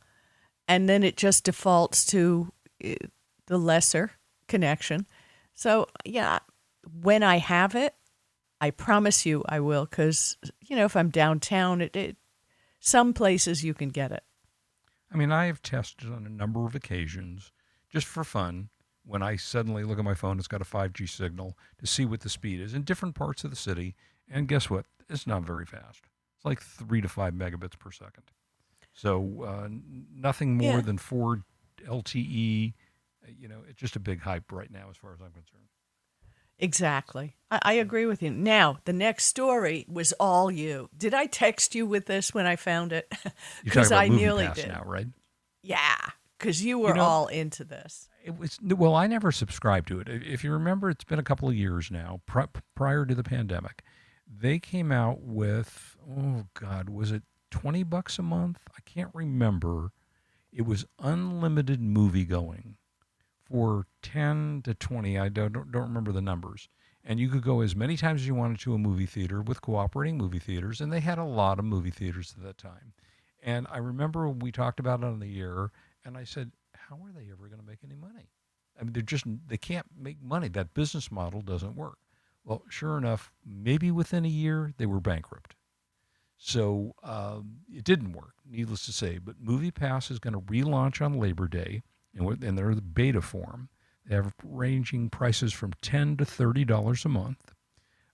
[0.66, 2.52] And then it just defaults to
[2.84, 2.94] uh,
[3.46, 4.12] the lesser
[4.46, 5.06] connection.
[5.54, 6.40] So, yeah,
[7.00, 7.94] when I have it,
[8.60, 12.16] I promise you I will because, you know, if I'm downtown, it, it
[12.80, 14.24] some places you can get it.
[15.12, 17.52] I mean, I have tested on a number of occasions
[17.90, 18.68] just for fun.
[19.04, 22.20] When I suddenly look at my phone, it's got a 5G signal to see what
[22.20, 23.94] the speed is in different parts of the city.
[24.30, 24.84] And guess what?
[25.08, 26.02] It's not very fast.
[26.36, 28.24] It's like three to five megabits per second.
[28.92, 29.68] So uh,
[30.14, 30.80] nothing more Yeah.
[30.82, 31.42] than four
[31.86, 32.74] LTE.
[33.38, 35.68] You know, it's just a big hype right now, as far as I'm concerned.
[36.58, 37.36] Exactly.
[37.50, 38.30] I, I agree with you.
[38.30, 40.88] Now, the next story was all you.
[40.96, 43.12] Did I text you with this when I found it?
[43.70, 44.68] About I nearly did.
[44.68, 45.06] now, right?
[45.62, 45.96] Yeah,
[46.38, 48.08] because you were know- all into this.
[48.24, 48.94] It was well.
[48.94, 50.08] I never subscribed to it.
[50.08, 52.20] If you remember, it's been a couple of years now.
[52.26, 53.82] Pri- prior to the pandemic,
[54.26, 58.58] they came out with oh god, was it twenty bucks a month?
[58.76, 59.92] I can't remember.
[60.52, 62.76] it was unlimited movie going
[63.50, 65.18] for 10 to 20.
[65.18, 66.68] I don't, don't remember the numbers.
[67.04, 69.62] And you could go as many times as you wanted to a movie theater with
[69.62, 70.80] cooperating movie theaters.
[70.80, 72.92] And they had a lot of movie theaters at that time.
[73.42, 75.70] And I remember we talked about it on the air,
[76.04, 78.30] and I said, How are they ever going to make any money?
[78.78, 80.48] I mean, they're just, they can't make money.
[80.48, 81.98] That business model doesn't work.
[82.44, 85.54] Well, sure enough, maybe within a year, they were bankrupt.
[86.36, 89.18] So um, it didn't work, needless to say.
[89.18, 91.82] But movie pass is going to relaunch on Labor Day,
[92.18, 93.68] and, and they're the beta form.
[94.06, 97.52] They have ranging prices from ten to thirty dollars a month.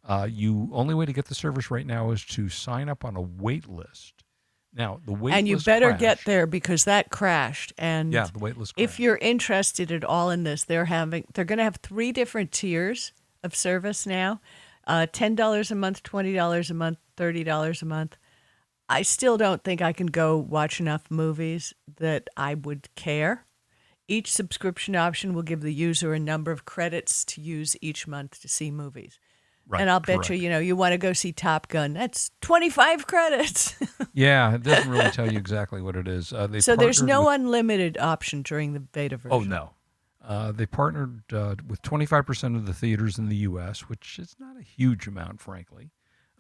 [0.07, 3.17] Uh, you only way to get the service right now is to sign up on
[3.17, 4.25] a wait list.
[4.75, 7.73] Now the wait and you better get there because that crashed.
[7.79, 8.75] And Yeah, the wait list.
[8.77, 12.51] if you're interested at all in this, they're having they're going to have three different
[12.51, 13.13] tiers
[13.45, 14.41] of service now:
[14.87, 18.17] uh, ten dollars a month, twenty dollars a month, thirty dollars a month.
[18.89, 23.47] I still don't think I can go watch enough movies that I would care.
[24.07, 28.41] Each subscription option will give the user a number of credits to use each month
[28.43, 29.19] to see movies.
[29.67, 30.31] Right, and I'll bet correct.
[30.31, 31.95] you, you know, you want to go see Top Gun.
[31.95, 33.75] That's 25 credits.
[34.13, 36.35] yeah, it doesn't really tell you exactly what it is.
[36.35, 39.33] Uh, they so there's no with- unlimited option during the beta version.
[39.33, 39.71] Oh no.
[40.23, 44.59] Uh, they partnered uh, with 25% of the theaters in the U.S., which is not
[44.59, 45.91] a huge amount, frankly.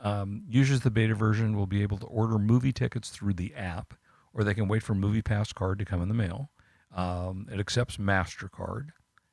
[0.00, 3.55] Um, users of the beta version will be able to order movie tickets through the
[3.55, 3.94] app,
[4.33, 6.50] or they can wait for Movie Pass card to come in the mail.
[6.94, 8.88] Um, it accepts Mastercard.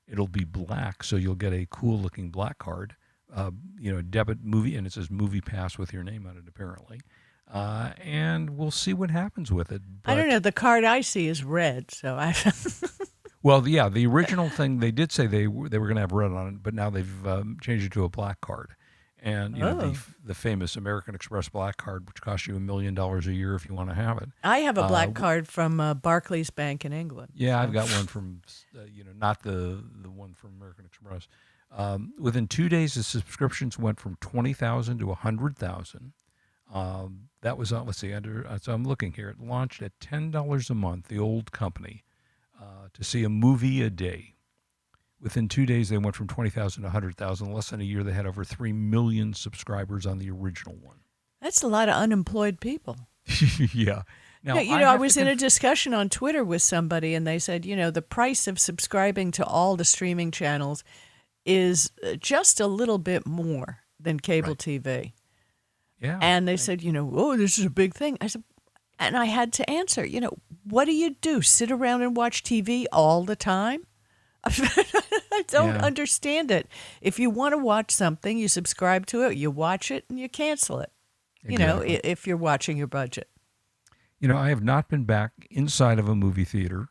[0.08, 2.96] It'll be black, so you'll get a cool-looking black card.
[3.34, 6.44] Uh, you know, debit movie, and it says Movie Pass with your name on it,
[6.48, 7.00] apparently.
[7.50, 9.82] Uh, and we'll see what happens with it.
[10.06, 10.40] I don't know.
[10.40, 12.36] The card I see is red, so I.
[13.44, 16.12] Well, yeah, the original thing they did say they were, they were going to have
[16.12, 18.76] red on it, but now they've um, changed it to a black card,
[19.22, 19.90] and you know Oh.
[19.92, 23.56] the the famous American Express black card, which costs you a million dollars a year
[23.56, 24.30] if you want to have it.
[24.44, 27.32] I have a black Uh, card from uh, Barclays Bank in England.
[27.36, 28.42] Yeah, I've got one from
[28.78, 31.28] uh, you know not the the one from American Express.
[31.74, 36.14] Um, within two days, the subscriptions went from twenty thousand to a hundred thousand.
[36.74, 37.86] Um, that was on.
[37.86, 38.14] Let's see.
[38.14, 39.30] Under uh, so I'm looking here.
[39.30, 41.08] It launched at ten dollars a month.
[41.10, 42.04] The old company
[42.60, 44.34] uh, to see a movie a day.
[45.22, 47.54] Within two days, they went from twenty thousand to hundred thousand.
[47.54, 50.98] Less than a year, they had over three million subscribers on the original one.
[51.42, 52.98] That's a lot of unemployed people.
[53.74, 54.04] yeah.
[54.44, 57.28] Now, you know, I, have to was in a discussion on Twitter with somebody, and
[57.28, 60.84] they said, you know, the price of subscribing to all the streaming channels
[61.46, 64.58] is uh, just a little bit more than cable Right.
[64.58, 65.14] TV.
[66.00, 66.18] yeah.
[66.22, 68.18] And they said, you know, oh, this is a big thing.
[68.20, 68.44] I said,
[68.98, 71.42] and I had to answer, you know, what do you do?
[71.44, 73.86] Sit around and watch TV all the time?
[74.46, 75.86] I don't Yeah.
[75.86, 76.68] understand it.
[77.02, 80.30] If you want to watch something, you subscribe to it, you watch it, and you
[80.30, 80.92] cancel it.
[81.44, 83.28] You know, if you're watching your budget.
[84.20, 86.90] You know, I have not been back inside of a movie theater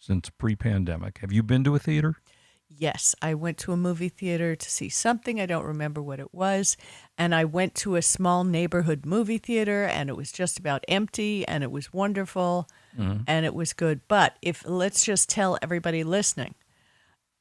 [0.00, 1.18] since pre-pandemic.
[1.18, 2.16] Have you been to a theater?
[2.68, 5.40] Yes, I went to a movie theater to see something.
[5.40, 6.76] I don't remember what it was.
[7.18, 11.46] And I went to a small neighborhood movie theater and it was just about empty
[11.46, 13.22] and it was wonderful mm-hmm.
[13.26, 14.00] and it was good.
[14.08, 16.54] But if let's just tell everybody listening,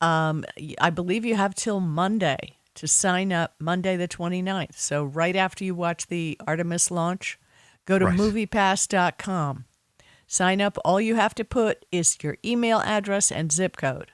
[0.02, 0.44] um,
[0.80, 4.76] I believe you have till Monday to sign up, Monday the 29th.
[4.78, 7.40] So right after you watch the Artemis launch,
[7.86, 8.18] go to Right.
[8.18, 9.66] moviepass.com.
[10.28, 10.78] Sign up.
[10.86, 14.12] All you have to put is your email address and zip code.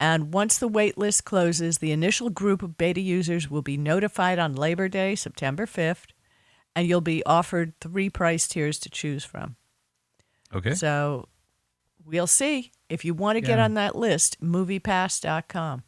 [0.00, 4.38] And once the wait list closes, the initial group of beta users will be notified
[4.38, 6.06] on Labor Day, September 5th,
[6.74, 9.56] and you'll be offered three price tiers to choose from.
[10.54, 10.74] Okay.
[10.74, 11.28] So
[12.08, 12.72] we'll see.
[12.88, 15.82] If you want to get on that list, moviepass.com.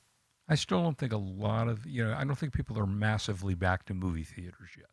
[0.48, 2.12] I still don't think a lot of you know.
[2.16, 4.86] I don't think people are massively back to movie theaters yet.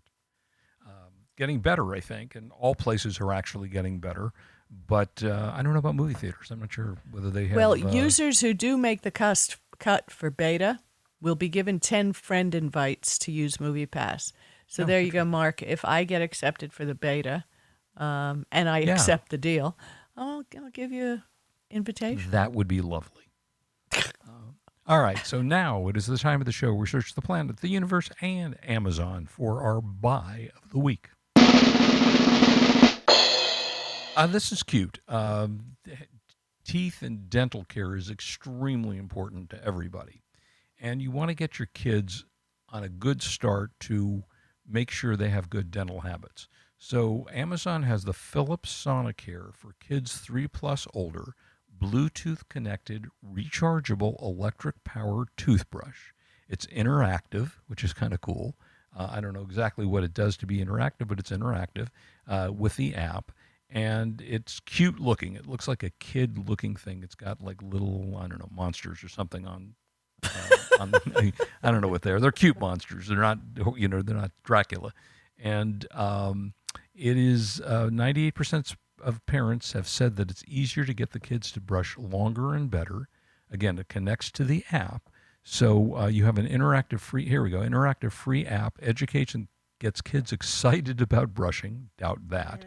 [0.85, 4.33] Um, getting better, I think, and all places are actually getting better.
[4.69, 6.51] But uh, I don't know about movie theaters.
[6.51, 7.55] I'm not sure whether they have.
[7.57, 10.79] Well, uh, users who do make the cust- cut for beta
[11.21, 14.33] will be given 10 friend invites to use MoviePass.
[14.67, 15.63] So Oh, there you go, Mark.
[15.63, 17.45] If I get accepted for the beta
[17.95, 18.91] um, and I Yeah.
[18.93, 19.75] accept the deal,
[20.17, 21.23] I'll, I'll give you an
[21.69, 22.31] invitation.
[22.31, 23.23] That would be lovely.
[23.93, 24.53] Uh,
[24.87, 27.21] all right, so now it is the time of the show where we search the
[27.21, 31.09] planet, the universe, and Amazon for our buy of the week.
[34.15, 34.99] Uh, this is cute.
[35.07, 35.77] Um,
[36.65, 40.23] teeth and dental care is extremely important to everybody.
[40.79, 42.25] And you want to get your kids
[42.69, 44.23] on a good start to
[44.67, 46.47] make sure they have good dental habits.
[46.79, 51.33] So, Amazon has the Philips Sonicare for kids three plus older,
[51.75, 56.11] Bluetooth connected, rechargeable electric powered toothbrush.
[56.47, 58.55] It's interactive, which is kind of cool.
[58.95, 61.89] Uh, I don't know exactly what it does to be interactive, but it's interactive
[62.27, 63.31] uh, with the app.
[63.69, 65.35] and it's cute looking.
[65.35, 67.03] It looks like a kid looking thing.
[67.03, 69.73] It's got like little I don't know monsters or something on.
[70.23, 70.29] Uh,
[70.79, 70.93] on
[71.63, 72.19] I don't know what they are.
[72.19, 73.07] They're cute monsters.
[73.07, 73.39] They're not
[73.75, 74.93] you know they're not Dracula,
[75.37, 76.53] and um,
[76.97, 81.11] it is uh, ninety eight percent of parents have said that it's easier to get
[81.11, 83.07] the kids to brush longer and better.
[83.51, 85.09] Again, it connects to the app.
[85.43, 89.47] So uh, you have an interactive free, here we go, interactive free app, education
[89.79, 91.89] gets kids excited about brushing.
[91.97, 92.65] Doubt that.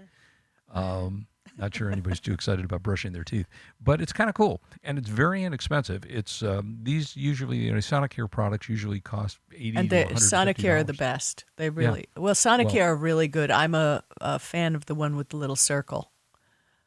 [0.72, 3.46] Um, not sure anybody's too excited about brushing their teeth,
[3.82, 6.04] but it's kind of cool and it's very inexpensive.
[6.08, 9.76] It's um, these usually, you know, Sonicare products usually cost eighty.
[9.76, 11.44] And the the Sonicare are the best.
[11.56, 12.34] They really well.
[12.34, 13.50] Sonicare Well- are really good.
[13.50, 16.10] I'm a, a fan of the one with the little circle.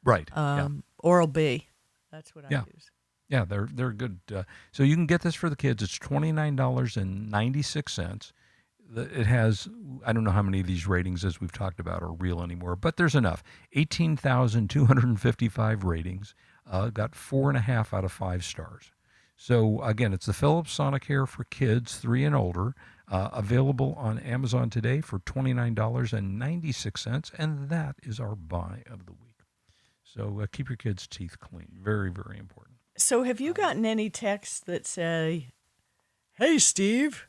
[0.04, 0.30] right.
[0.36, 0.64] yeah.
[0.64, 1.68] Um, Oral B.
[2.12, 2.64] That's what I Yeah.
[2.74, 2.90] use.
[3.30, 4.20] Yeah, they're they're good.
[4.34, 5.82] Uh, so you can get this for the kids.
[5.82, 8.32] It's twenty nine dollars and ninety six cents.
[8.96, 9.68] It has
[10.06, 12.76] I don't know how many of these ratings as we've talked about are real anymore,
[12.76, 13.44] but there's enough.
[13.74, 16.36] Eighteen thousand two hundred and fifty five ratings.
[16.70, 18.92] Uh, got four and a half out of five stars.
[19.36, 22.76] So again, it's the Philips Sonicare for kids three and older.
[23.12, 27.96] Uh, available on Amazon today for twenty nine dollars and ninety six cents, and that
[28.04, 29.44] is our buy of the week.
[30.04, 31.80] So uh, keep your kids' teeth clean.
[31.82, 32.78] Very very important.
[32.96, 35.50] So, have you gotten any texts that say,
[36.34, 37.28] "Hey, Steve,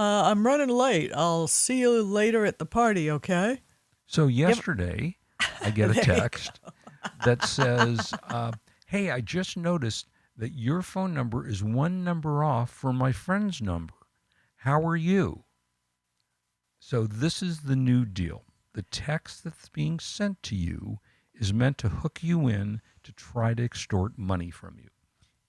[0.00, 1.12] uh, I'm running late.
[1.14, 3.60] I'll see you later at the party." Okay.
[4.06, 5.18] So yesterday,
[5.62, 6.60] I get a There you text
[7.24, 8.52] that says, uh,
[8.86, 13.60] "Hey, I just noticed that your phone number is one number off from my friend's
[13.60, 13.94] number.
[14.56, 15.44] How are you?"
[16.78, 18.44] So this is the new deal.
[18.72, 21.00] The text that's being sent to you
[21.34, 24.88] is meant to hook you in to try to extort money from you.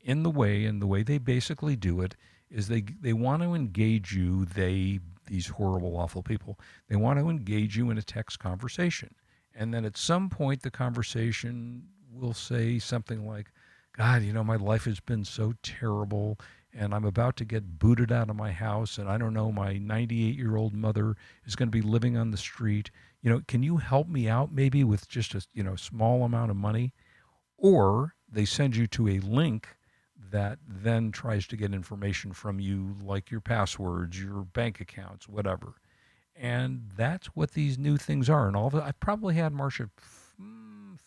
[0.02, 2.16] In the way, and the way they basically do it
[2.52, 4.46] is they they want to engage you.
[4.46, 6.60] They these horrible, awful people.
[6.90, 9.16] They want to engage you in a text conversation,
[9.56, 13.52] and then at some point the conversation will say something like,
[13.94, 16.38] "God, you know, my life has been so terrible."
[16.74, 19.78] And I'm about to get booted out of my house, and I don't know, my
[19.78, 22.92] 98 year old mother is going to be living on the street.
[23.22, 26.52] You know, can you help me out maybe with just a you know small amount
[26.52, 26.94] of money?
[27.58, 29.78] Or they send you to a link
[30.32, 35.76] that then tries to get information from you, like your passwords, your bank accounts, whatever.
[36.36, 38.48] And that's what these new things are.
[38.48, 39.90] And all of I probably had Marsha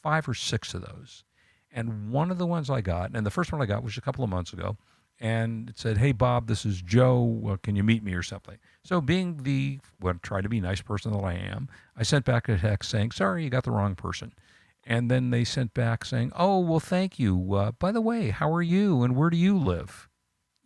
[0.02, 1.24] five or six of those.
[1.72, 4.00] And one of the ones I got, and the first one I got was a
[4.00, 4.76] couple of months ago,
[5.18, 7.22] and it said, "Hey Bob, this is Joe.
[7.22, 10.82] Well, can you meet me or something?" So, being the well, try to be nice
[10.82, 13.94] person that I am, I sent back a text saying, "Sorry, you got the wrong
[13.94, 14.32] person."
[14.86, 17.54] And then they sent back saying, "Oh, well, thank you.
[17.54, 20.08] Uh, by the way, how are you and where do you live?"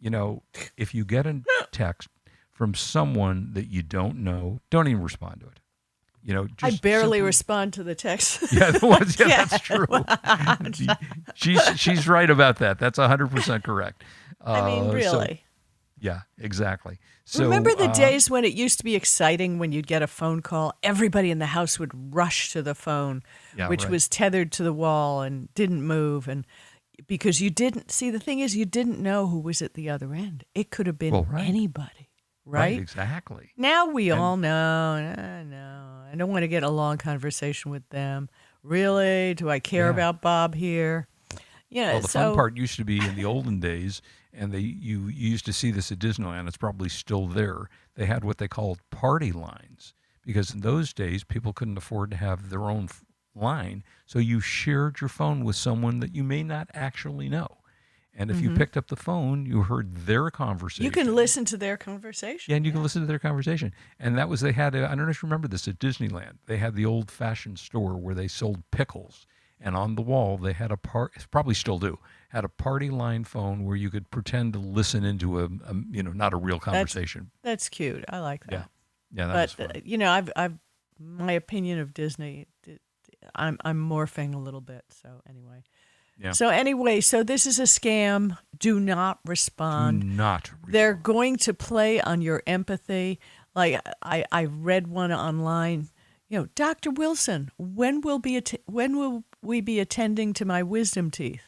[0.01, 0.43] You know,
[0.77, 2.09] if you get a text
[2.51, 5.61] from someone that you don't know, don't even respond to it.
[6.23, 8.43] You know, I barely simply- respond to the text.
[8.53, 9.45] Yeah, the ones, yeah, Yeah.
[9.45, 9.87] that's true.
[11.35, 12.79] She's she's right about that.
[12.79, 14.03] That's hundred percent correct.
[14.45, 15.43] I mean, Uh, so- really.
[16.01, 16.99] Yeah, exactly.
[17.25, 20.07] So Remember the uh, days when it used to be exciting when you'd get a
[20.07, 20.73] phone call?
[20.83, 23.23] Everybody in the house would rush to the phone,
[23.57, 23.91] Yeah, which right.
[23.93, 26.29] was tethered to the wall and didn't move.
[26.29, 26.47] And
[27.07, 30.15] because you didn't see, the thing is, you didn't know who was at the other
[30.15, 30.45] end.
[30.55, 31.47] It could have been Well, right.
[31.47, 32.09] anybody,
[32.45, 32.79] right, right?
[32.79, 33.51] exactly.
[33.57, 35.15] Now we And- all know.
[35.15, 38.29] No, no, I don't want to get a long conversation with them.
[38.63, 39.35] Really?
[39.35, 39.91] Do I care Yeah.
[39.91, 41.07] about Bob here?
[41.71, 41.93] Yeah.
[41.93, 44.01] Well, the so, fun part used to be in the olden days,
[44.33, 46.47] and they you, you used to see this at Disneyland.
[46.49, 47.69] It's probably still there.
[47.95, 52.17] They had what they called party lines because in those days people couldn't afford to
[52.17, 56.43] have their own f- line, so you shared your phone with someone that you may
[56.43, 57.59] not actually know.
[58.15, 60.87] And if you picked up the phone, you heard their conversation.
[60.87, 60.99] Mm-hmm.
[60.99, 62.51] you can listen to their conversation.
[62.51, 63.73] Yeah, and you can listen to their conversation.
[64.01, 64.75] And that was they had.
[64.75, 66.39] I don't know if you remember this at Disneyland.
[66.47, 69.25] They had the old-fashioned store where they sold pickles,
[69.61, 71.13] and on the wall they had a part.
[71.31, 71.99] Probably still do.
[72.31, 76.03] Had a party line phone where you could pretend to listen into a, a you
[76.03, 77.31] know, not a real conversation.
[77.43, 78.05] That's cute.
[78.09, 78.53] I like that.
[78.53, 78.65] yeah,
[79.13, 80.59] yeah, that but uh, you know, I've I've
[80.99, 82.47] my opinion of Disney.
[83.35, 84.85] I'm I'm morphing a little bit.
[84.91, 85.63] So anyway.
[86.21, 86.33] Yeah.
[86.33, 88.37] So anyway, so this is a scam.
[88.59, 90.01] Do not respond.
[90.03, 90.51] Do not.
[90.67, 93.21] They're going to play on your empathy.
[93.55, 95.89] Like I, I read one online.
[96.29, 100.63] You know, Doctor Wilson, when will be att- when will we be attending to my
[100.63, 101.43] wisdom teeth?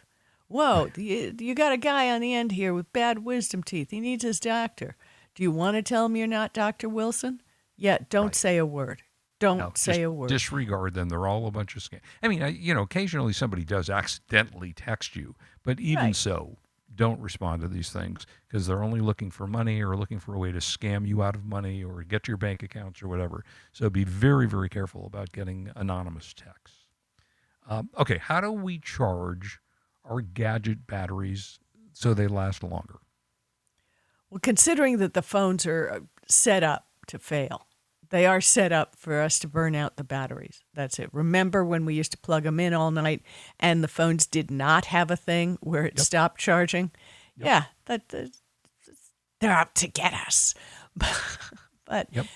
[0.48, 3.90] Whoa, you, you got a guy on the end here with bad wisdom teeth.
[3.90, 4.96] He needs his doctor.
[5.34, 7.40] Do you want to tell him you're not Doctor Wilson?
[7.76, 8.34] Yeah, don't Right.
[8.34, 9.02] say a word.
[9.38, 10.28] Don't No, say a word.
[10.28, 11.08] Disregard them.
[11.08, 12.00] They're all a bunch of scam.
[12.22, 16.16] I mean, I, you know, occasionally somebody does accidentally text you, but even Right.
[16.16, 16.58] so,
[16.94, 20.38] don't respond to these things because they're only looking for money or looking for a
[20.38, 23.42] way to scam you out of money or get your bank accounts or whatever.
[23.72, 26.79] So be very, very careful about getting anonymous texts.
[27.68, 29.58] Um, okay, how do we charge
[30.04, 31.58] our gadget batteries
[31.92, 32.98] so they last longer?
[34.30, 37.66] Well, considering that the phones are uh, set up to fail,
[38.10, 40.62] they are set up for us to burn out the batteries.
[40.74, 41.10] That's it.
[41.12, 43.22] Remember when we used to plug them in all night
[43.58, 46.06] and the phones did not have a thing where it Yep.
[46.06, 46.90] stopped charging?
[47.36, 47.46] Yep.
[47.46, 48.30] Yeah, that, that
[49.40, 50.54] they're out to get us.
[51.84, 52.26] but Yep.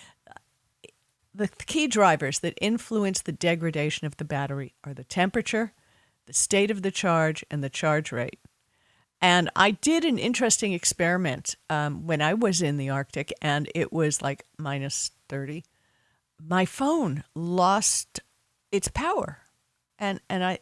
[1.35, 5.73] The key drivers that influence the degradation of the battery are the temperature,
[6.27, 8.39] the state of the charge, and the charge rate.
[9.21, 13.93] And I did an interesting experiment um, when I was in the Arctic, and it
[13.93, 15.65] was like minus 30.
[16.41, 18.21] My phone lost
[18.71, 19.39] its power,
[19.99, 20.59] and, and I,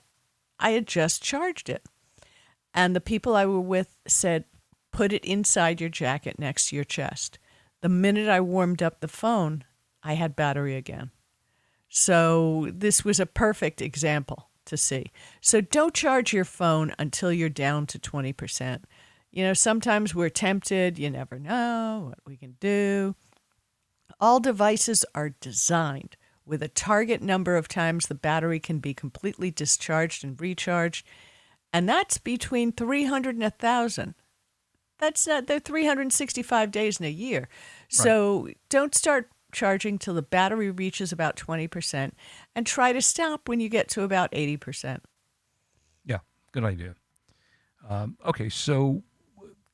[0.58, 1.84] I had just charged it.
[2.72, 4.44] And the people I were with said,
[4.92, 7.38] put it inside your jacket next to your chest.
[7.80, 9.64] The minute I warmed up the phone,
[10.02, 11.10] I had battery again.
[11.88, 15.12] So this was a perfect example to see.
[15.40, 18.84] So don't charge your phone until you're down to 20%.
[19.30, 23.14] You know, sometimes we're tempted, you never know what we can do.
[24.20, 29.50] All devices are designed with a target number of times the battery can be completely
[29.50, 31.06] discharged and recharged,
[31.72, 34.14] and that's between 300 and 1,000.
[34.98, 37.48] That's not, they're 365 days in a year.
[37.88, 42.12] So don't start charging till the battery reaches about 20%
[42.54, 45.00] and try to stop when you get to about 80%.
[46.04, 46.18] Yeah,
[46.52, 46.94] good idea.
[47.88, 49.02] Um, okay, so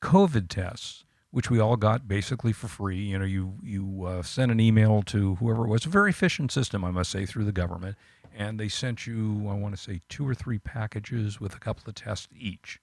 [0.01, 2.97] COVID tests, which we all got basically for free.
[2.97, 5.85] You know, you you uh, sent an email to whoever it was.
[5.85, 7.95] A very efficient system, I must say, through the government,
[8.35, 11.83] and they sent you, I want to say, two or three packages with a couple
[11.87, 12.79] of tests each.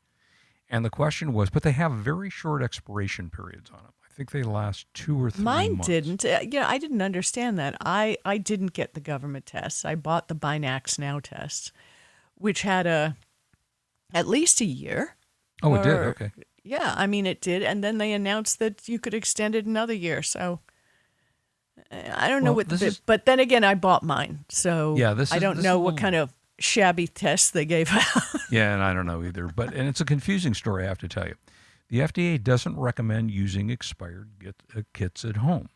[0.69, 3.93] And the question was, but they have very short expiration periods on them.
[4.17, 5.45] I think they last two or three.
[5.45, 5.87] Mine months.
[5.89, 6.25] didn't.
[6.25, 7.77] Uh, You know, I didn't understand that.
[7.85, 9.85] I, I didn't get the government tests.
[9.85, 11.71] I bought the Binax Now tests,
[12.35, 13.15] which had a
[14.15, 15.17] at least a year.
[15.63, 15.93] Oh, it did.
[15.97, 16.31] Okay.
[16.65, 19.93] Yeah, I mean it did, and then they announced that you could extend it another
[19.93, 20.23] year.
[20.23, 20.61] So
[21.93, 24.47] uh, I don't know Well, what, this the, is- but then again, I bought mine,
[24.49, 27.67] so Yeah, this I don't this know is what little- kind of shabby tests they
[27.67, 28.41] gave out.
[28.51, 29.47] Yeah, and I don't know either.
[29.55, 31.35] But and it's a confusing story, I have to tell you.
[31.89, 35.69] The FDA doesn't recommend using expired get, uh, kits at home.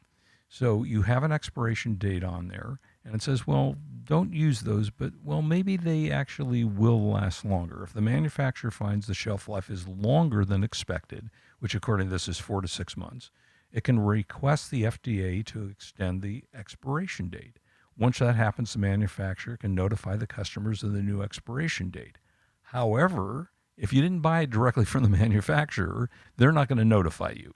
[0.48, 4.90] So you have an expiration date on there, and it says, well, don't use those,
[4.90, 7.84] but well, maybe they actually will last longer.
[7.84, 11.30] If the manufacturer finds the shelf life is longer than expected,
[11.60, 13.30] which according to this is four to six months,
[13.70, 17.60] it can request the FDA to extend the expiration date.
[17.96, 22.18] Once that happens, the manufacturer can notify the customers of the new expiration date.
[22.62, 27.32] However, if you didn't buy it directly from the manufacturer, they're not going to notify
[27.36, 27.54] you.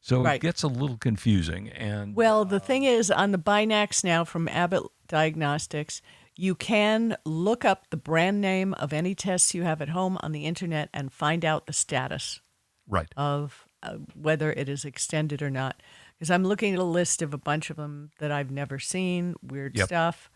[0.00, 1.68] So it gets a little confusing.
[1.68, 6.00] And Well, the thing is, on the Binax now from Abbott Diagnostics,
[6.36, 10.32] you can look up the brand name of any tests you have at home on
[10.32, 12.40] the internet and find out the status
[12.88, 15.82] right, of uh, whether it is extended or not.
[16.16, 19.34] Because I'm looking at a list of a bunch of them that I've never seen,
[19.42, 19.86] weird Yep.
[19.88, 20.30] stuff.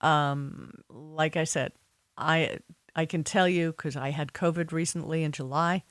[0.00, 1.72] Um, like I said,
[2.16, 2.58] I
[2.94, 5.84] I can tell you because I had COVID recently in July.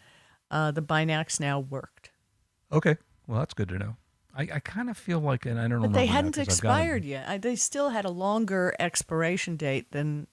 [0.51, 2.11] Uh, the Binax now worked,
[2.71, 2.97] okay,
[3.27, 3.97] well that's good to know.
[4.35, 7.27] I, I kind of feel like, and I don't know, but they hadn't expired yet.
[7.27, 10.27] I, they still had a longer expiration date than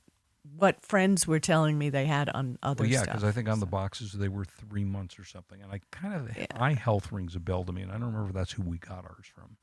[0.56, 2.80] what friends were telling me they had on other stuff.
[2.80, 5.72] Well, yeah, because I think on the boxes they were three months or something, and
[5.72, 6.46] I kind of Yeah.
[6.54, 9.04] iHealth rings a bell to me, and I don't remember if that's who we got
[9.04, 9.56] ours from.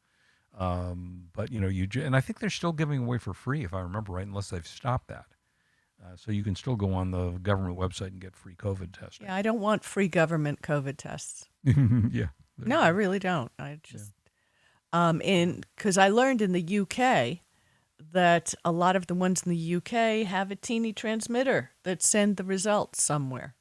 [0.56, 3.74] Um, but you know, you and I think they're still giving away for free, if
[3.74, 5.26] I remember right, unless they've stopped that.
[6.04, 9.26] Uh, so you can still go on the government website and get free COVID testing.
[9.28, 11.46] yeah, I don't want free government COVID tests.
[11.64, 12.28] yeah.
[12.58, 13.52] No, I really don't.
[13.58, 14.12] I just
[14.92, 17.40] um in because I learned in the UK
[18.12, 22.36] that a lot of the ones in the UK have a teeny transmitter that send
[22.38, 23.56] the results somewhere.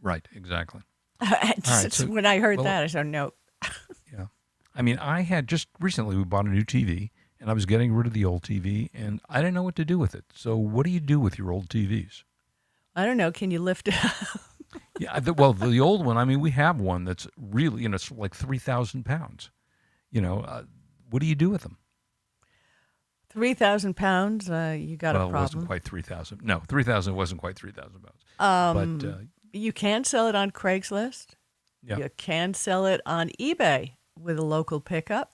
[0.00, 0.26] Right.
[0.34, 0.80] Exactly.
[1.20, 3.32] Right, so- when I heard well- that, I said, "No,
[4.12, 4.26] Yeah.
[4.74, 7.10] I mean, I had just recently we bought a new TV,
[7.44, 9.84] and I was getting rid of the old TV, and I didn't know what to
[9.84, 10.24] do with it.
[10.34, 12.22] So, what do you do with your old TVs?
[12.96, 13.30] I don't know.
[13.30, 14.40] Can you lift it?" up?
[14.98, 16.16] Yeah, the, well, the old one.
[16.16, 19.50] I mean, we have one that's really, you know, it's like three thousand pounds.
[20.10, 20.62] You know, uh,
[21.10, 21.78] what do you do with them?
[23.28, 24.48] Three thousand pounds.
[24.48, 25.32] Uh, you got well, a problem.
[25.32, 26.42] Well, it wasn't quite three thousand.
[26.42, 28.22] No, three thousand wasn't quite three thousand pounds.
[28.38, 29.16] Um, but uh,
[29.52, 31.34] you can sell it on Craigslist.
[31.82, 35.32] yeah, You can sell it on eBay with a local pickup.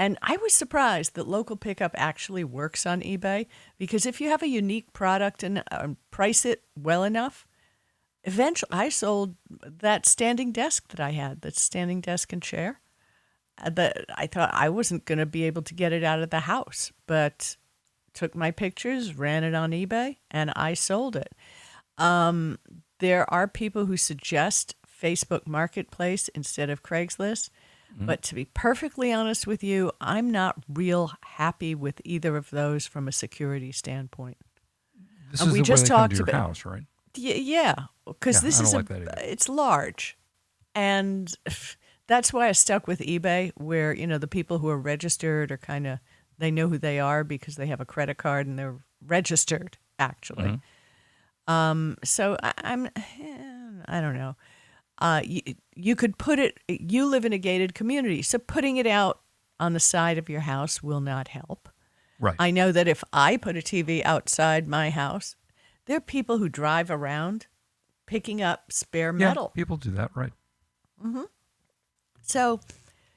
[0.00, 3.44] And I was surprised that local pickup actually works on eBay
[3.76, 7.46] because if you have a unique product and uh, price it well enough,
[8.24, 12.80] eventually I sold that standing desk that I had, that standing desk and chair.
[13.62, 16.30] uh, That I thought I wasn't going to be able to get it out of
[16.30, 17.58] the house, but
[18.14, 21.34] took my pictures, ran it on eBay, and I sold it.
[21.98, 22.58] Um,
[23.00, 27.50] there are people who suggest Facebook Marketplace instead of Craigslist.
[27.98, 32.86] But to be perfectly honest with you, I'm not real happy with either of those
[32.86, 34.38] from a security standpoint.
[35.30, 36.84] This And is we the just way they come talked to your about- house, right?
[37.14, 37.74] Yeah,
[38.06, 39.12] because Yeah, this is a, like either.
[39.18, 40.16] it's large,
[40.74, 41.32] and
[42.06, 45.58] that's why I stuck with eBay, where you know the people who are registered are
[45.58, 45.98] kind of
[46.38, 50.44] they know who they are because they have a credit card and they're registered actually.
[50.44, 51.52] Mm-hmm.
[51.52, 52.88] Um, so I, I'm
[53.86, 54.36] I don't know.
[55.00, 55.40] Uh, you,
[55.74, 56.58] you could put it.
[56.68, 59.20] You live in a gated community, so putting it out
[59.58, 61.68] on the side of your house will not help.
[62.18, 62.36] Right.
[62.38, 65.36] I know that if I put a TV outside my house,
[65.86, 67.46] there are people who drive around
[68.06, 69.52] picking up spare yeah, metal.
[69.54, 70.32] people do that, right?
[72.22, 72.60] So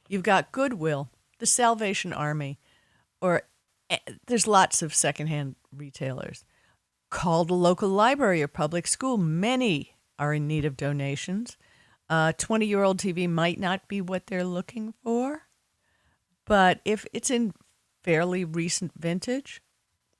[0.08, 1.10] you've got Goodwill,
[1.40, 2.60] the Salvation Army,
[3.22, 3.44] or
[3.90, 6.46] eh, there's lots of secondhand retailers.
[7.10, 9.18] Call the local library or public school.
[9.18, 11.58] Many are in need of donations.
[12.10, 15.44] A 20 year old TV might not be what they're looking for,
[16.46, 17.54] but if it's in
[18.04, 19.62] fairly recent vintage,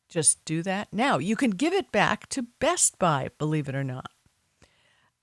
[0.08, 0.88] just do that.
[0.94, 4.10] Now, you can give it back to Best Buy, believe it or not.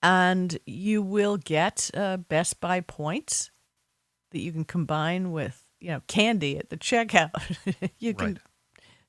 [0.03, 3.51] And you will get uh, Best Buy points
[4.31, 7.31] that you can combine with, you know, candy at the checkout.
[7.99, 8.39] you can, Right.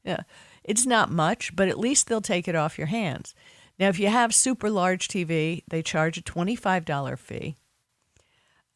[0.03, 0.21] yeah,
[0.63, 3.33] it's not much, but at least they'll take it off your hands.
[3.81, 7.55] Now, if you have super large TV, they charge a twenty-five dollar fee.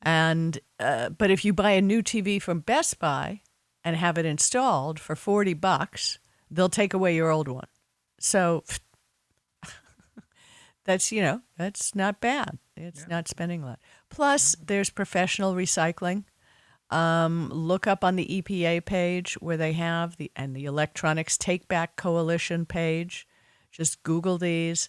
[0.02, 3.42] And uh, but if you buy a new TV from Best Buy
[3.84, 6.18] and have it installed for forty bucks,
[6.50, 7.68] they'll take away your old one.
[8.20, 8.64] So
[10.86, 12.58] that's you know that's not bad.
[12.76, 13.80] It's not spending a lot.
[14.10, 16.24] Plus, there's professional recycling.
[16.90, 21.68] Um, look up on the EPA page where they have the and the Electronics Take
[21.68, 23.28] Back Coalition page.
[23.76, 24.88] Just Google these.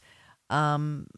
[0.49, 1.09] Um,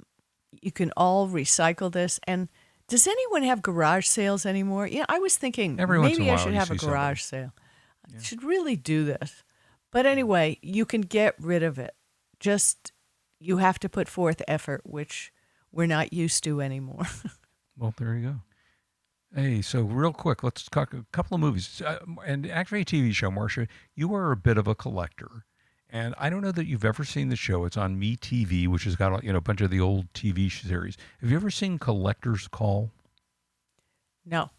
[0.63, 2.19] you can all recycle this.
[2.27, 2.49] And
[2.89, 4.87] does anyone have garage sales anymore?
[4.87, 7.53] Yeah, I was thinking Every maybe I should have a garage sale.
[8.07, 9.43] I should really do this.
[9.93, 11.95] But anyway, you can get rid of it.
[12.41, 12.93] Just
[13.39, 15.31] you have to put forth effort, which
[15.71, 17.07] we're not used to anymore.
[17.81, 18.35] Well, there you go.
[19.41, 23.15] Hey, so real quick, let's talk a couple of movies uh, and actually a TV
[23.15, 23.31] show.
[23.31, 25.45] Marsha, you are a bit of a collector,
[25.91, 27.65] and I don't know that you've ever seen the show.
[27.65, 30.51] It's on Me TV, which has got you know a bunch of the old TV
[30.51, 30.97] series.
[31.21, 32.91] Have you ever seen Collector's Call?
[34.25, 34.51] no.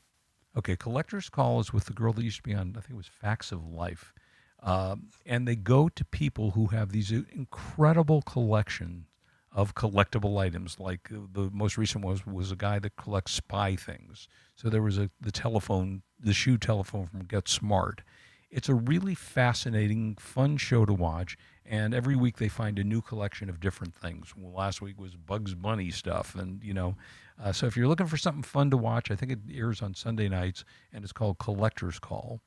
[0.58, 2.98] Okay, Collector's Call is with the girl that used to be on, I think it
[2.98, 4.14] was Facts of Life.
[4.62, 9.06] Um, and they go to people who have these incredible collection
[9.52, 10.80] of collectible items.
[10.80, 14.28] Like uh, the most recent was was a guy that collects spy things.
[14.56, 18.02] So there was a the telephone, the shoe telephone from Get Smart.
[18.50, 21.38] It's a really fascinating, fun show to watch.
[21.66, 24.34] And every week they find a new collection of different things.
[24.36, 26.96] Well, last week was Bugs Bunny stuff, and you know,
[27.42, 29.94] uh, so if you're looking for something fun to watch, I think it airs on
[29.94, 32.42] Sunday nights, and it's called Collector's Call.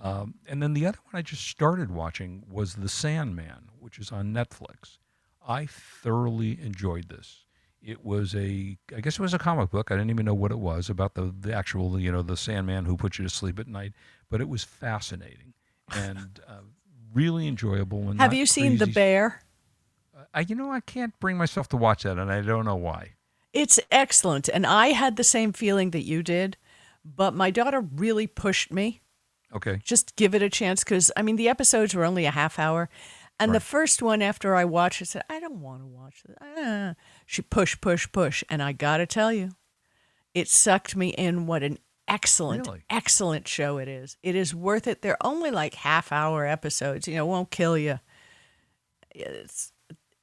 [0.00, 4.12] Um, and then the other one I just started watching was The Sandman, which is
[4.12, 4.98] on Netflix.
[5.46, 7.44] I thoroughly enjoyed this.
[7.82, 9.90] It was a, I guess it was a comic book.
[9.90, 12.84] I didn't even know what it was about the, the actual, you know, the Sandman
[12.84, 13.94] who puts you to sleep at night.
[14.30, 15.54] But it was fascinating
[15.94, 16.60] and uh,
[17.12, 18.08] really enjoyable.
[18.08, 19.42] And Have you seen The Bear?
[20.32, 23.14] I, you know, I can't bring myself to watch that, and I don't know why.
[23.52, 24.48] It's excellent.
[24.48, 26.56] And I had the same feeling that you did,
[27.04, 29.00] but my daughter really pushed me.
[29.52, 29.80] Okay.
[29.82, 32.88] Just give it a chance because, I mean, the episodes were only a half hour.
[33.40, 36.36] And the first one, after I watched it, said, I don't want to watch it.
[36.40, 36.94] Ah.
[37.24, 38.44] She push, push, push.
[38.50, 39.52] And I got to tell you,
[40.34, 41.46] it sucked me in.
[41.46, 41.78] What an
[42.10, 42.82] excellent, Really?
[42.90, 44.16] excellent show it is.
[44.22, 45.00] It is worth it.
[45.00, 47.08] They're only like half hour episodes.
[47.08, 48.00] You know, won't kill you.
[49.12, 49.72] It's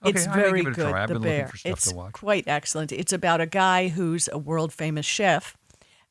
[0.06, 0.94] Okay, it's I very it good.
[0.94, 1.52] the been Bear.
[1.66, 2.14] it's to watch.
[2.14, 2.92] quite excellent.
[2.92, 5.58] It's about a guy who's a world famous chef.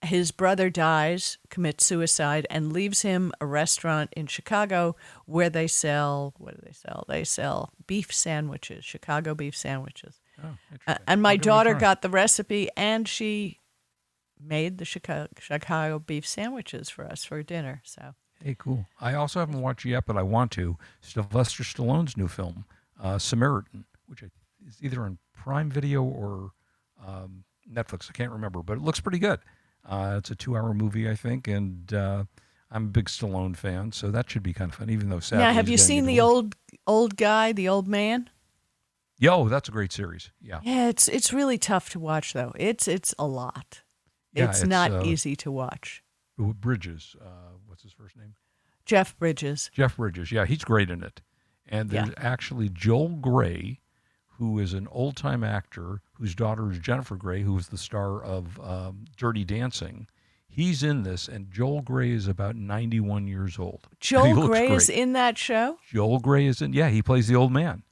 [0.02, 6.34] His brother dies, commits suicide, and leaves him a restaurant in Chicago where they sell
[6.38, 7.04] what do they sell?
[7.08, 10.20] They sell beef sandwiches, Chicago beef sandwiches.
[10.42, 10.56] Oh,
[10.86, 13.60] Uh, and my I'll give it a daughter got the recipe, and she
[14.40, 17.82] made the Chicago, Chicago beef sandwiches for us for dinner.
[17.84, 18.86] So Hey, cool.
[19.00, 20.76] I also haven't watched yet, but I want to.
[21.00, 22.64] Sylvester Stallone's new film,
[23.02, 24.30] uh, Samaritan, which is
[24.82, 26.50] either on Prime Video or
[27.06, 28.10] um, Netflix.
[28.10, 29.40] I can't remember, but it looks pretty good.
[29.88, 32.24] Uh, it's a two-hour movie, I think, and uh,
[32.70, 34.90] I'm a big Stallone fan, so that should be kind of fun.
[34.90, 36.56] Even though, sadly, now, have you seen the old
[36.86, 38.28] old guy, the old man?
[39.18, 40.30] Yo, that's a great series.
[40.42, 42.52] Yeah, Yeah, it's it's really tough to watch though.
[42.56, 43.82] It's it's a lot.
[44.36, 46.02] Yeah, it's, it's, not uh, easy to watch.
[46.38, 47.16] Bridges.
[47.20, 48.34] Uh, what's his first name?
[48.84, 49.70] Jeff Bridges.
[49.72, 50.30] Jeff Bridges.
[50.30, 51.22] Yeah, he's great in it.
[51.68, 52.04] And Yeah.
[52.04, 53.80] there's actually Joel Grey,
[54.38, 58.22] who is an old time actor whose daughter is Jennifer Grey, who was the star
[58.22, 60.06] of um, Dirty Dancing.
[60.48, 63.88] He's in this, and Joel Grey is about 91 years old.
[64.00, 65.78] Joel Grey is in that show?
[65.90, 66.72] Joel Grey is in.
[66.72, 67.82] Yeah, he plays the old man.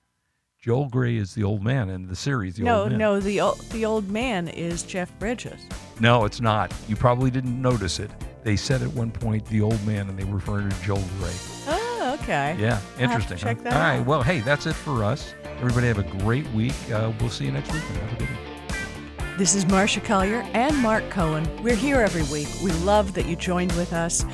[0.64, 2.56] Joel Grey is the old man in the series.
[2.56, 2.98] The no, old man.
[2.98, 5.60] no, the old, the old man is Jeff Bridges.
[6.00, 6.72] No, it's not.
[6.88, 8.10] You probably didn't notice it.
[8.44, 11.34] They said at one point the old man, and they were referring to Joel Grey.
[11.68, 12.56] Oh, okay.
[12.58, 13.36] Yeah, interesting.
[13.36, 13.62] check huh?
[13.64, 13.98] that All right.
[13.98, 14.06] out.
[14.06, 15.34] Well, hey, that's it for us.
[15.58, 16.72] Everybody have a great week.
[16.90, 17.82] Uh, we'll see you next week.
[17.86, 19.36] and Have a good one.
[19.36, 21.46] This is Marsha Collier and Mark Cohen.
[21.62, 22.48] We're here every week.
[22.62, 24.24] We love that you joined with us.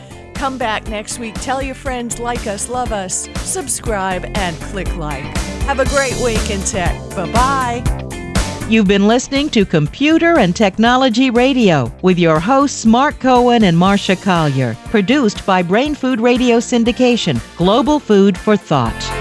[0.41, 1.35] Come back next week.
[1.35, 5.23] Tell your friends, like us, love us, subscribe, and click like.
[5.65, 6.99] Have a great week in tech.
[7.11, 8.67] Bye bye.
[8.67, 14.17] You've been listening to Computer and Technology Radio with your hosts Mark Cohen and Marsha
[14.17, 19.20] Collier, produced by Brain Food Radio Syndication, Global Food for Thought.